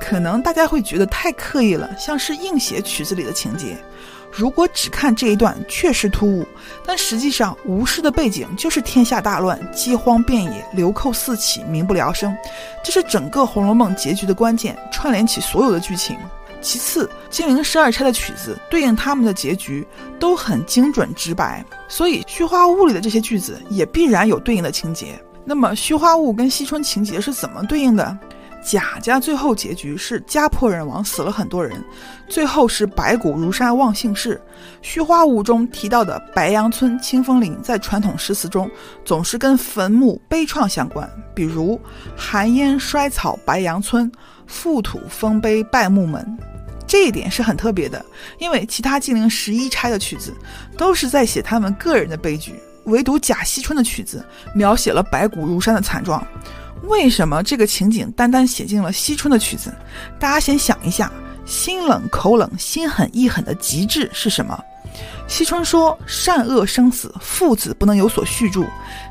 [0.01, 3.77] 可能大家会觉得太刻意了，像是硬写曲子里的情节。
[4.31, 6.47] 如果只看这一段，确实突兀。
[6.85, 12.37] 但实际上，吴氏的背景就是天下大乱，饥荒遍野，流寇四起，民不聊生。
[12.83, 16.17] 这是整个《红楼梦》结局的关键，串联起所有的剧情。
[16.65, 19.87] 其次，金陵十二钗的曲子对应他们的结局
[20.19, 25.23] 都很精准直白，所以《虚花坞》里的这些句子也必然有对应的情节。
[25.45, 28.19] 那么，《虚花坞》跟惜春情节是怎么对应的？
[28.65, 31.85] 贾家最后结局是家破人亡，死了很多人，
[32.31, 34.37] 最后是白骨如山忘姓氏。
[34.81, 38.71] 《虚花坞》中提到的白杨村、清风林，在传统诗词中
[39.05, 41.79] 总是跟坟墓悲怆相关，比如
[42.17, 44.11] “寒烟衰草白杨村，
[44.49, 46.27] 覆土丰碑败木门”。
[46.87, 48.05] 这一点是很特别的，
[48.39, 50.35] 因为其他金陵十一钗的曲子
[50.77, 56.25] 都是在写他们个人的悲剧，唯独贾惜春的曲子描写了白骨如山的惨状。
[56.85, 59.75] 为什么这个情景单单写进了惜春的曲子？
[60.19, 61.11] 大家先想一下，
[61.47, 64.59] 心冷口冷、心狠意狠的极致是什么？
[65.27, 68.67] 惜春说：“善恶生死，父子不能有所续住。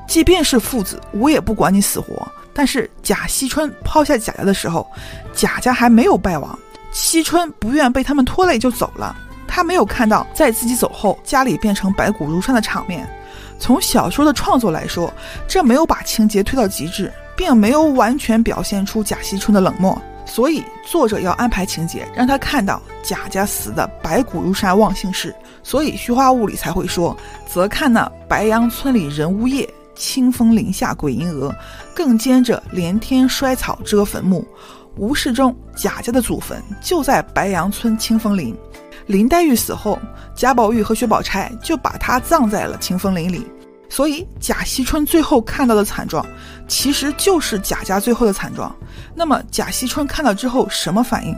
[0.08, 4.88] 即便是父子，我也不管你死活。”但是贾惜春抛下贾家的时候，
[5.34, 6.58] 贾家还没有败亡。
[6.94, 9.16] 惜春不愿被他们拖累，就走了。
[9.48, 13.08] 他没有看到在自己走后，家里变成白骨如山的场面。
[13.60, 15.14] 从小说的创作来说，
[15.48, 20.00] 这没有把情节推到极致，并没有完全表现出贾惜春的冷漠。
[20.26, 25.36] 所以，作者要安排情节，让他看到贾家死的白骨如山忘姓氏。
[25.62, 31.54] 所以，《虚花坞》里才会说：“则看那白杨村里人呜咽，清风林下鬼吟蛾，
[31.94, 34.46] 更兼着连天衰草遮坟墓。”
[34.96, 38.56] 吴世忠贾家的祖坟就在白杨村清风林，
[39.08, 40.00] 林黛玉死后，
[40.36, 43.46] 贾宝玉和薛宝钗就把她葬在了清风林里，
[43.90, 46.26] 所以贾惜春最后看到的惨状，
[46.68, 48.74] 其实就是贾家最后的惨状。
[49.16, 51.36] 那么贾惜春看到之后什么反应？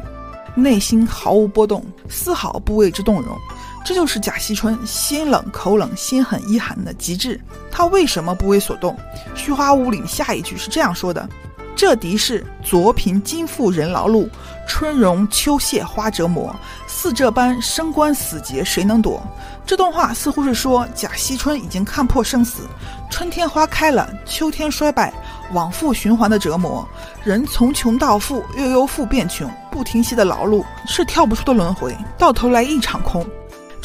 [0.53, 3.37] 内心毫无波动，丝毫不为之动容。
[3.83, 7.39] 这就是贾惜春心冷口冷、心狠意寒的极致。
[7.69, 8.93] 他为什么不为所动？
[9.35, 11.27] 《虚花坞》里下一句是这样说的。
[11.75, 14.29] 这敌是昨贫今富人劳碌，
[14.65, 16.55] 春荣秋谢花折磨。
[16.87, 19.21] 似这般生关死劫，谁能躲？
[19.65, 22.61] 这段话似乎是说贾惜春已经看破生死，
[23.11, 25.13] 春天花开了，秋天衰败，
[25.51, 26.87] 往复循环的折磨。
[27.23, 33.25] 人从穷到富，又由富变穷，不停息的劳碌是跳不出的轮回，到头来一场空。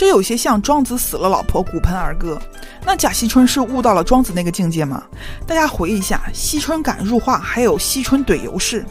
[0.00, 2.40] 这有些像庄子死了老婆，骨盆儿歌。
[2.86, 5.02] 那贾惜春是悟到了庄子那个境界吗？
[5.46, 8.82] 大家回忆一下，惜春敢入画，还有惜春怼尤氏。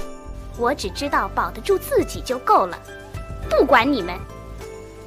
[0.55, 2.77] 我只知道保得住自己就够了，
[3.49, 4.13] 不管你们。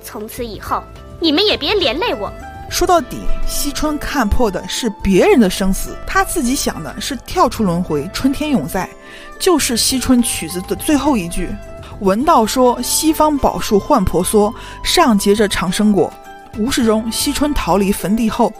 [0.03, 0.83] 从此以后，
[1.21, 2.33] 你们也别连累我，
[2.69, 8.91] 说到底，惜春看破的是别人的生死，他自己想的是跳出轮回，春天永在。
[9.39, 11.55] 就是惜春曲子的最后一句
[12.03, 16.13] ：“闻道说西方宝树幻婆娑，上结着长生果。”
[16.59, 18.53] 无事中，惜春逃离坟地后，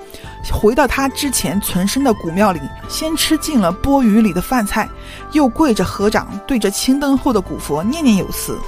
[0.51, 4.89] 回到他之前存身的古庙里，先吃尽了钵盂里的饭菜，
[5.33, 8.59] 又跪着合掌，对着青灯后的古佛念念有词。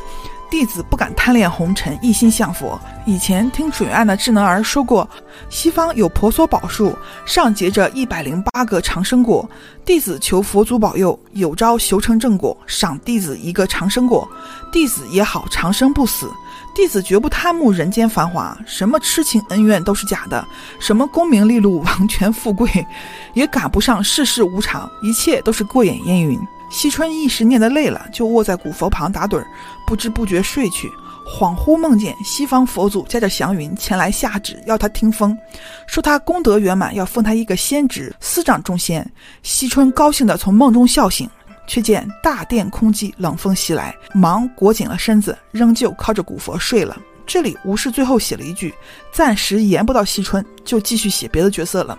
[0.54, 2.80] 弟子不敢贪恋红尘，一心向佛。
[3.04, 5.06] 以前听水岸的智能儿说过，
[5.50, 6.96] 西方有婆娑宝树，
[7.26, 9.50] 上结着一百零八个长生果。
[9.84, 14.28] 弟子求佛祖保佑，有朝修成正果，赏弟子一个长生果。
[14.70, 16.30] 弟子也好长生不死。
[16.72, 20.46] 弟子绝不贪慕人间繁华，什么痴情恩怨都是假的，
[20.78, 22.86] 什么功名利禄、王权富贵，
[23.32, 26.38] 也赶不上世事无常，一切都是过眼烟云。
[26.74, 29.46] 惜春一时念得累了，就卧在古佛旁打盹儿，
[29.86, 30.90] 不知不觉睡去。
[31.24, 35.38] 恍惚梦见西方佛祖驾着祥云前来下旨，要他听风，
[35.86, 39.08] 说他功德圆满，要封他一个仙职，司掌众仙。
[39.44, 41.30] 惜春高兴地从梦中笑醒，
[41.68, 46.96] 却见大殿空寂，冷风袭来，忙裹紧了身子，仍旧靠着古佛睡了。
[47.24, 48.74] 这里吴氏最后写了一句
[49.14, 51.96] ：“暂时言不到惜春，就继续写别的角色了。”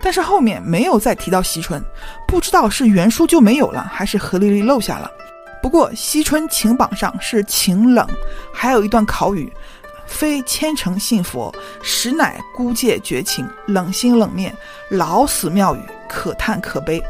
[0.00, 1.82] 但是后面没有再提到惜春，
[2.26, 5.10] 不知道是原书就没有了，还是何丽丽漏下了。
[5.60, 8.06] 不过惜春情榜上是情冷，
[8.52, 9.52] 还有一段考语：
[10.06, 14.56] 非虔诚信佛，实乃孤介绝情，冷心冷面，
[14.88, 17.02] 老死庙宇，可叹可悲。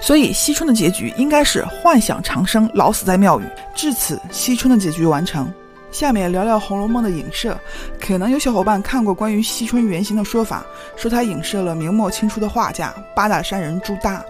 [0.00, 3.44] 所以惜春的结局应该是幻想长生，老死在庙宇。
[3.76, 5.50] 至此，惜春的结局完成。
[5.94, 7.56] 下面聊聊《红楼梦》的影射，
[8.04, 10.66] 可能有小伙伴看过关于惜春原型的说法，
[10.96, 14.20] 说它影射了明末清初的画家八大山人朱耷。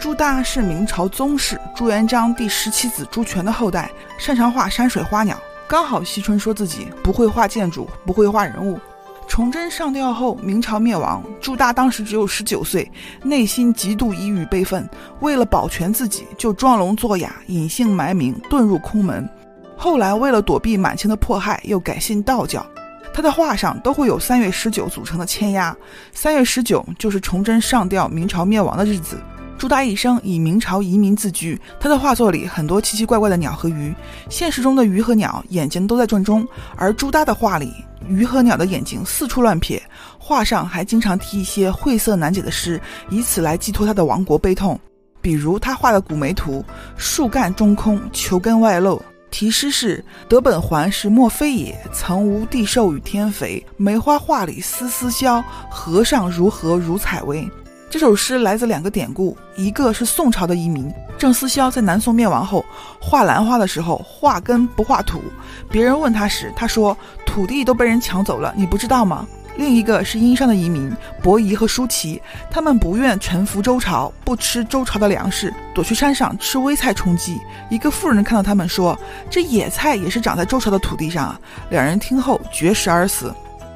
[0.00, 5.38] 朱耷是明朝宗室朱元璋第十七子朱权的后代，擅长画山水花鸟。
[5.68, 8.80] 刚好惜春说自己不会画建筑，不会画人物。
[9.28, 12.90] 崇祯上吊后，明朝灭亡，朱耷当时只有十九岁，
[13.22, 14.88] 内心极度抑郁悲愤，
[15.20, 19.28] 为了保全自己，就装聋作哑，隐姓埋名，遁入空门。
[19.76, 22.64] 后来，为了躲避满清的迫害，又改信道教。
[23.12, 25.76] 他的画上都会有三月十九组成的签押，
[26.12, 29.16] 三月十九就是崇祯上吊、明朝灭亡的日子。
[29.56, 33.94] 朱耷一生以明朝遗民自居，他的画作里很多奇奇怪怪的鸟和鱼。
[34.28, 36.46] 现实中的鱼和鸟眼睛都在转中，
[36.76, 37.72] 而朱耷的画里，
[38.08, 39.80] 鱼和鸟的眼睛四处乱瞥。
[40.18, 44.78] 画上还经常题一些晦涩难解的诗，以此来寄托他的亡国悲痛。
[45.22, 46.64] 比如他画的《古梅图》，
[46.96, 49.00] 树干中空，球根外露。
[49.34, 51.76] 题诗是：得本还是莫非也？
[51.92, 53.60] 曾无地寿与天肥。
[53.76, 57.50] 梅花画里丝丝消，和尚如何如采薇？
[57.90, 62.64] 这首诗来自两个典故，一个是宋朝的遗民郑思肖在南宋灭亡后
[63.00, 65.20] 画兰花的时候画根不画土，
[65.68, 69.26] 别人问他时，他说土地都被人抢走了，你不知道吗？
[69.56, 70.92] 另一个是殷商的移民
[71.22, 77.38] 伯夷和舒淇，他们不愿臣服周朝，不吃周朝的粮食，躲去山上吃微菜充饥。
[77.70, 78.98] 一个妇人看到他们说
[79.30, 81.40] ：“这野菜也是长在周朝的土地上啊！”
[81.70, 83.32] 两人听后绝食而死。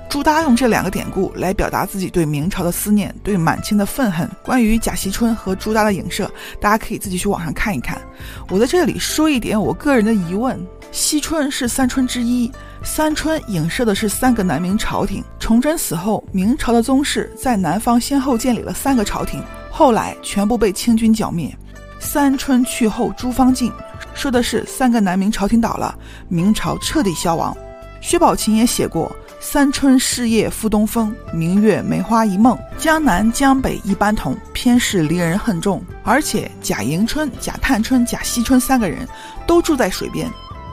[0.09, 4.27] 朱耷用这两个典故来表达自己对明朝的思念，对满清的愤恨。
[4.43, 8.01] 关于贾惜春和朱耷的影射，大家可以自己去网上看一看。
[8.49, 10.59] 我在这里说一点我个人的疑问：
[10.91, 12.51] 惜春是三春之一。
[12.83, 15.23] 三春影射的是三个南明朝廷。
[15.39, 21.55] 崇祯死后，明朝的宗室在南方先后建立了三个朝廷，后来全部被清军剿灭。
[21.99, 23.73] 三春去后诸方尽，
[24.15, 25.95] 说的是三个南明朝廷倒了，
[26.29, 27.57] 明朝彻底消亡。
[28.01, 29.11] 薛宝琴也写过
[29.41, 32.57] ：“三春事业复东风，明月梅花一梦。
[32.79, 39.07] 江南江北一般同，偏是离人恨重。”而且贾迎春、贾探春、贾惜春三个人
[39.49, 40.31] 都住在水边。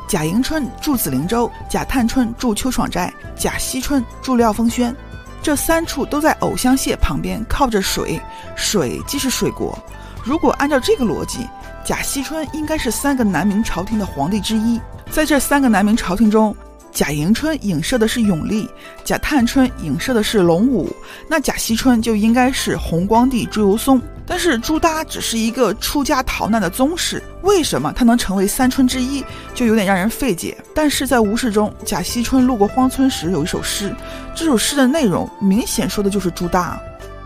[0.07, 4.95] 贾迎春住紫菱洲，贾探春住秋爽斋，贾惜春住廖峰轩，
[5.41, 8.21] 这三处都在藕香榭旁边，靠着水，
[8.55, 9.77] 水即是水国。
[10.23, 11.47] 如果按照这个逻辑，
[11.83, 14.79] 贾惜春应该是三个南明朝廷的皇帝之一。
[15.09, 16.55] 在这三个南明朝廷中，
[16.95, 18.69] 贾迎春影射的是永历，
[19.03, 20.89] 贾探春影射的是隆武，
[21.27, 24.01] 那贾惜春就应该是弘光帝朱由崧。
[24.25, 29.21] 但是朱耷只是一个出家逃难的宗室，为什么他能成为三春之一，
[29.53, 30.57] 就有点让人费解。
[30.73, 33.93] 但是在无事中，贾惜春路过荒村时有一首诗，
[34.33, 36.79] 这首诗的内容明显说的就是朱耷。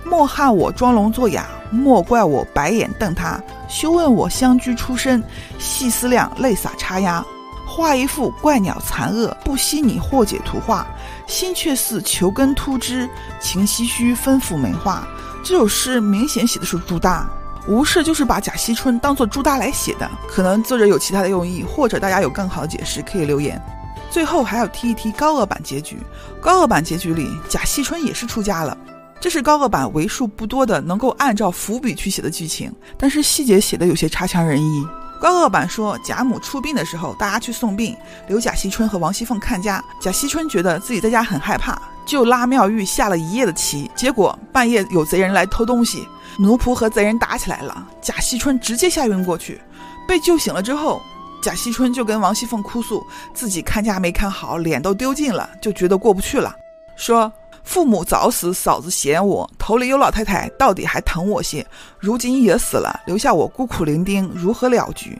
[0.04, 3.40] 莫汉我装聋作哑，莫怪我白眼瞪他。
[3.68, 5.24] 休问我乡居出身，
[5.60, 7.24] 细思量，泪洒插压。
[7.70, 10.88] 画一幅怪鸟残恶，不惜你或解图画。
[11.28, 13.08] 心却似球根秃枝，
[13.40, 15.08] 情唏嘘吩咐梅花。
[15.44, 17.24] 这首诗明显写的是朱耷，
[17.68, 23.62] 吴氏就是把贾惜春当做朱耷来写的，可能作者有其他的用意，或者大家有更好的解释可以留言。
[24.10, 26.00] 最后还要提一提高鹗版结局。
[26.42, 28.76] 高鹗版结局里，贾惜春也是出家了。
[29.22, 34.88] 这是高鹗版为数不多的能够按照伏笔去写的剧情，但是细节写的有些差强人意。
[35.20, 37.96] 高鹗版说，贾母出殡的时候，大家去送殡，
[38.28, 39.84] 留贾惜春和王熙凤看家。
[40.00, 43.92] 贾惜春觉得自己在家很害怕，就拉妙玉下了一夜的棋。
[43.96, 46.08] 结果半夜有贼人来偷东西，
[46.38, 49.60] 奴仆和贼人打起来了，贾惜春直接吓晕过去。
[50.08, 51.02] 被救醒了之后，
[51.44, 56.56] 贾惜春就跟王熙凤哭诉自己看家没看好，脸都丢尽了，就觉得过不去了，
[56.96, 57.32] 说。
[57.70, 61.64] 父母早死，嫂子嫌我头里有老太太，到底还疼我些。
[62.00, 65.16] 如今也死了，留下我孤苦伶仃，如何了局？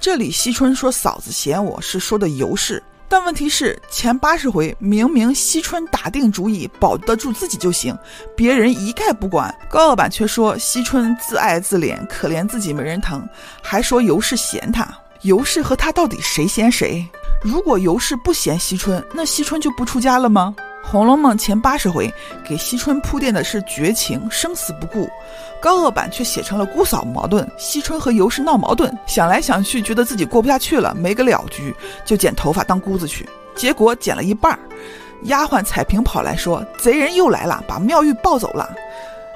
[0.00, 7.94] 这里惜春说嫂子嫌我是说的尤氏，但问题是前八十回明明惜春打定主意保得住自己就行，
[8.34, 9.54] 别人一概不管。
[9.68, 13.28] 高鹗版却说惜春自爱自怜，可怜自己没人疼，
[13.62, 14.88] 还说尤氏嫌他。
[15.20, 17.06] 尤氏和他到底谁嫌谁？
[17.42, 20.54] 如果尤氏不嫌惜春，那惜春就不出家了吗？
[20.82, 22.12] 《红楼梦》前八十回
[22.44, 25.08] 给惜春铺垫的是绝情，生死不顾；
[25.60, 31.74] 高鹗版却写成了姑嫂矛盾，惜春和尤氏闹矛盾，想来想去，觉得自己过不下去了，没个了局，
[32.04, 33.28] 就剪头发当姑子去。
[33.54, 34.58] 结果剪了一半，
[35.24, 38.68] 丫鬟彩萍跑来说：“贼人又来了，把妙玉抱走了。”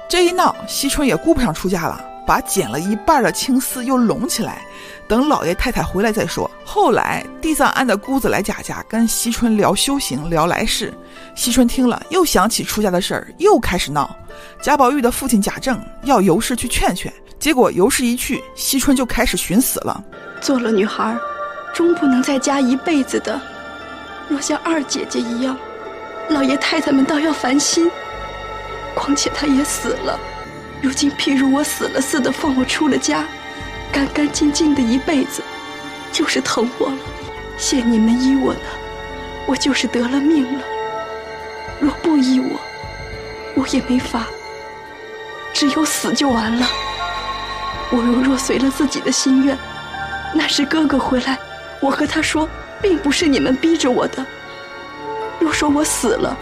[0.09, 4.61] 这一闹，惜春也顾不上出嫁了，把剪了一半的青丝又拢起来。
[5.07, 6.49] 等老爷太太回来再说。
[6.63, 10.93] 后来地藏庵的姑子来贾家跟惜春聊修行，聊来世。
[11.35, 14.15] 惜春听了，又想起出家的事儿，又开始闹。
[14.61, 20.03] 贾宝玉的父亲贾政要尤氏去劝劝，结果尤氏一去，惜春就开始寻死了。
[20.41, 21.17] 做了女孩，
[21.73, 23.39] 终不能在家一辈子的。
[24.27, 25.55] 若像二姐姐一样，
[26.29, 27.89] 老爷太太们倒要烦心。
[28.95, 30.19] 况且她也死了，
[30.81, 33.25] 如今譬如我死了似的，放我出了家。
[33.91, 35.41] 干干净净的一辈子，
[36.11, 36.97] 就是疼我了。
[37.57, 38.59] 现你们医我呢，
[39.47, 40.63] 我就是得了命了。
[41.79, 42.59] 若不医我，
[43.55, 44.25] 我也没法。
[45.53, 46.67] 只有死就完了。
[47.91, 49.57] 我如若随了自己的心愿，
[50.33, 51.37] 那时哥哥回来，
[51.79, 52.49] 我和他说，
[52.81, 54.25] 并不是你们逼着我的。
[55.39, 56.35] 若说我死了，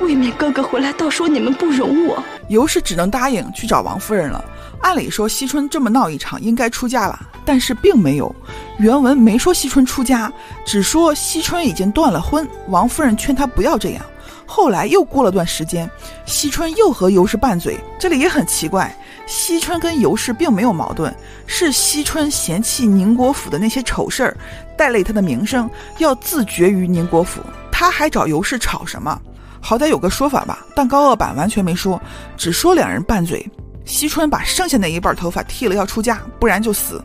[0.00, 2.22] 未免哥哥回来倒说你们不容我。
[2.48, 4.42] 尤氏只能答应去找王夫人了。
[4.84, 8.32] 按理说，惜春这么闹一场，应该出嫁了，但是并没有。
[8.76, 10.30] 原文没说惜春出家，
[10.62, 12.46] 只说惜春已经断了婚。
[12.68, 14.04] 王夫人劝她不要这样。
[14.44, 15.90] 后来又过了段时间，
[16.26, 17.78] 惜春又和尤氏拌嘴。
[17.98, 18.94] 这里也很奇怪，
[19.26, 21.12] 惜春跟尤氏并没有矛盾，
[21.46, 24.36] 是惜春嫌弃宁国府的那些丑事儿，
[24.76, 27.40] 带累他的名声，要自绝于宁国府。
[27.72, 29.18] 他还找尤氏吵什么？
[29.62, 30.58] 好歹有个说法吧。
[30.76, 31.98] 但高鹗版完全没说，
[32.36, 33.50] 只说两人拌嘴。
[33.84, 37.02] 惜春把剩下那一半头发剃了，要出家，不然就死。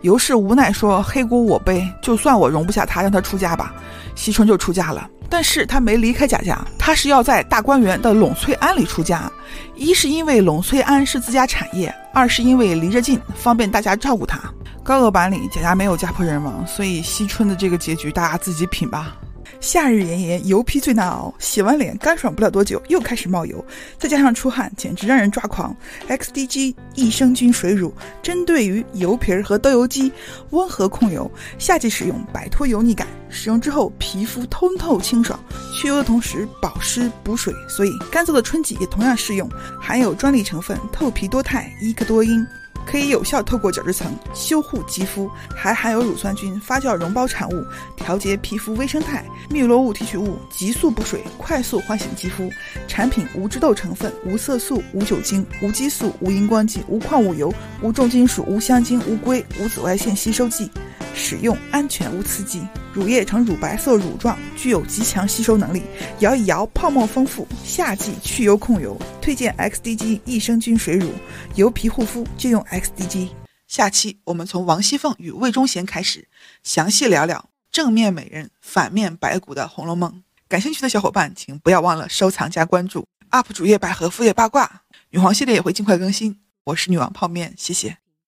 [0.00, 3.74] 尤氏无奈说：“黑锅我背，就算我容不下他，让他出家吧。”
[4.14, 9.30] 惜春就出家了，但是他没离开贾家，他是要在大观园的栊翠庵里出家。
[9.74, 14.38] 一是因为栊翠庵是自家产业，二是因为离着近，方便大家照顾他。
[14.82, 19.16] 高鹗版里贾家没有家破人亡，所以惜春的这个结局大家自己品吧。
[19.64, 21.32] 夏日炎炎，油皮最难熬。
[21.38, 23.64] 洗完脸干爽不了多久，又开始冒油，
[23.98, 25.74] 再加上出汗，简直让人抓狂。
[26.06, 27.90] XDG 益生菌水乳
[28.22, 30.12] 针对于油皮儿和痘油肌，
[30.50, 33.08] 温和控油，夏季使用摆脱油腻感。
[33.30, 35.42] 使用之后皮肤通透清爽，
[35.74, 39.48] 去油的同时保湿补水，所以干燥的春季也同样适用。
[39.80, 42.46] 含有专利成分透皮多肽伊克多因。
[42.86, 47.64] 可以有效透过角质层修护肌肤，还含有乳酸菌发酵溶胞产物，
[47.96, 49.24] 调节皮肤微生态。
[49.50, 52.48] 蜜罗物提取物急速补水，快速唤醒肌肤。
[52.86, 60.70] 产品无脂豆成分，无色素，无酒精，无激素，无荧光剂，无矿物油，无重金属，无香精，无硅，无紫外线吸收剂。
[61.14, 62.60] 使用安全无刺激，
[62.94, 65.82] 乳液呈乳白色乳状，具有极强吸收能力。
[66.20, 68.96] 摇一摇，泡沫丰富，夏季去油控油。
[69.20, 71.10] 推荐 XDG 益生菌水乳，
[71.56, 73.30] 油皮护肤就用 XDG。
[73.66, 76.28] 下期我们从王熙凤与魏忠贤开始，
[76.62, 80.12] 详细聊聊正面美人、反面白骨的《红楼梦》。
[80.46, 83.04] 感兴趣的小伙伴，请不要忘了收藏加关注。
[83.32, 86.38] UP 主页百合副业八卦，女皇系列也会尽快更新。
[86.66, 88.03] 我是女王泡面，谢谢。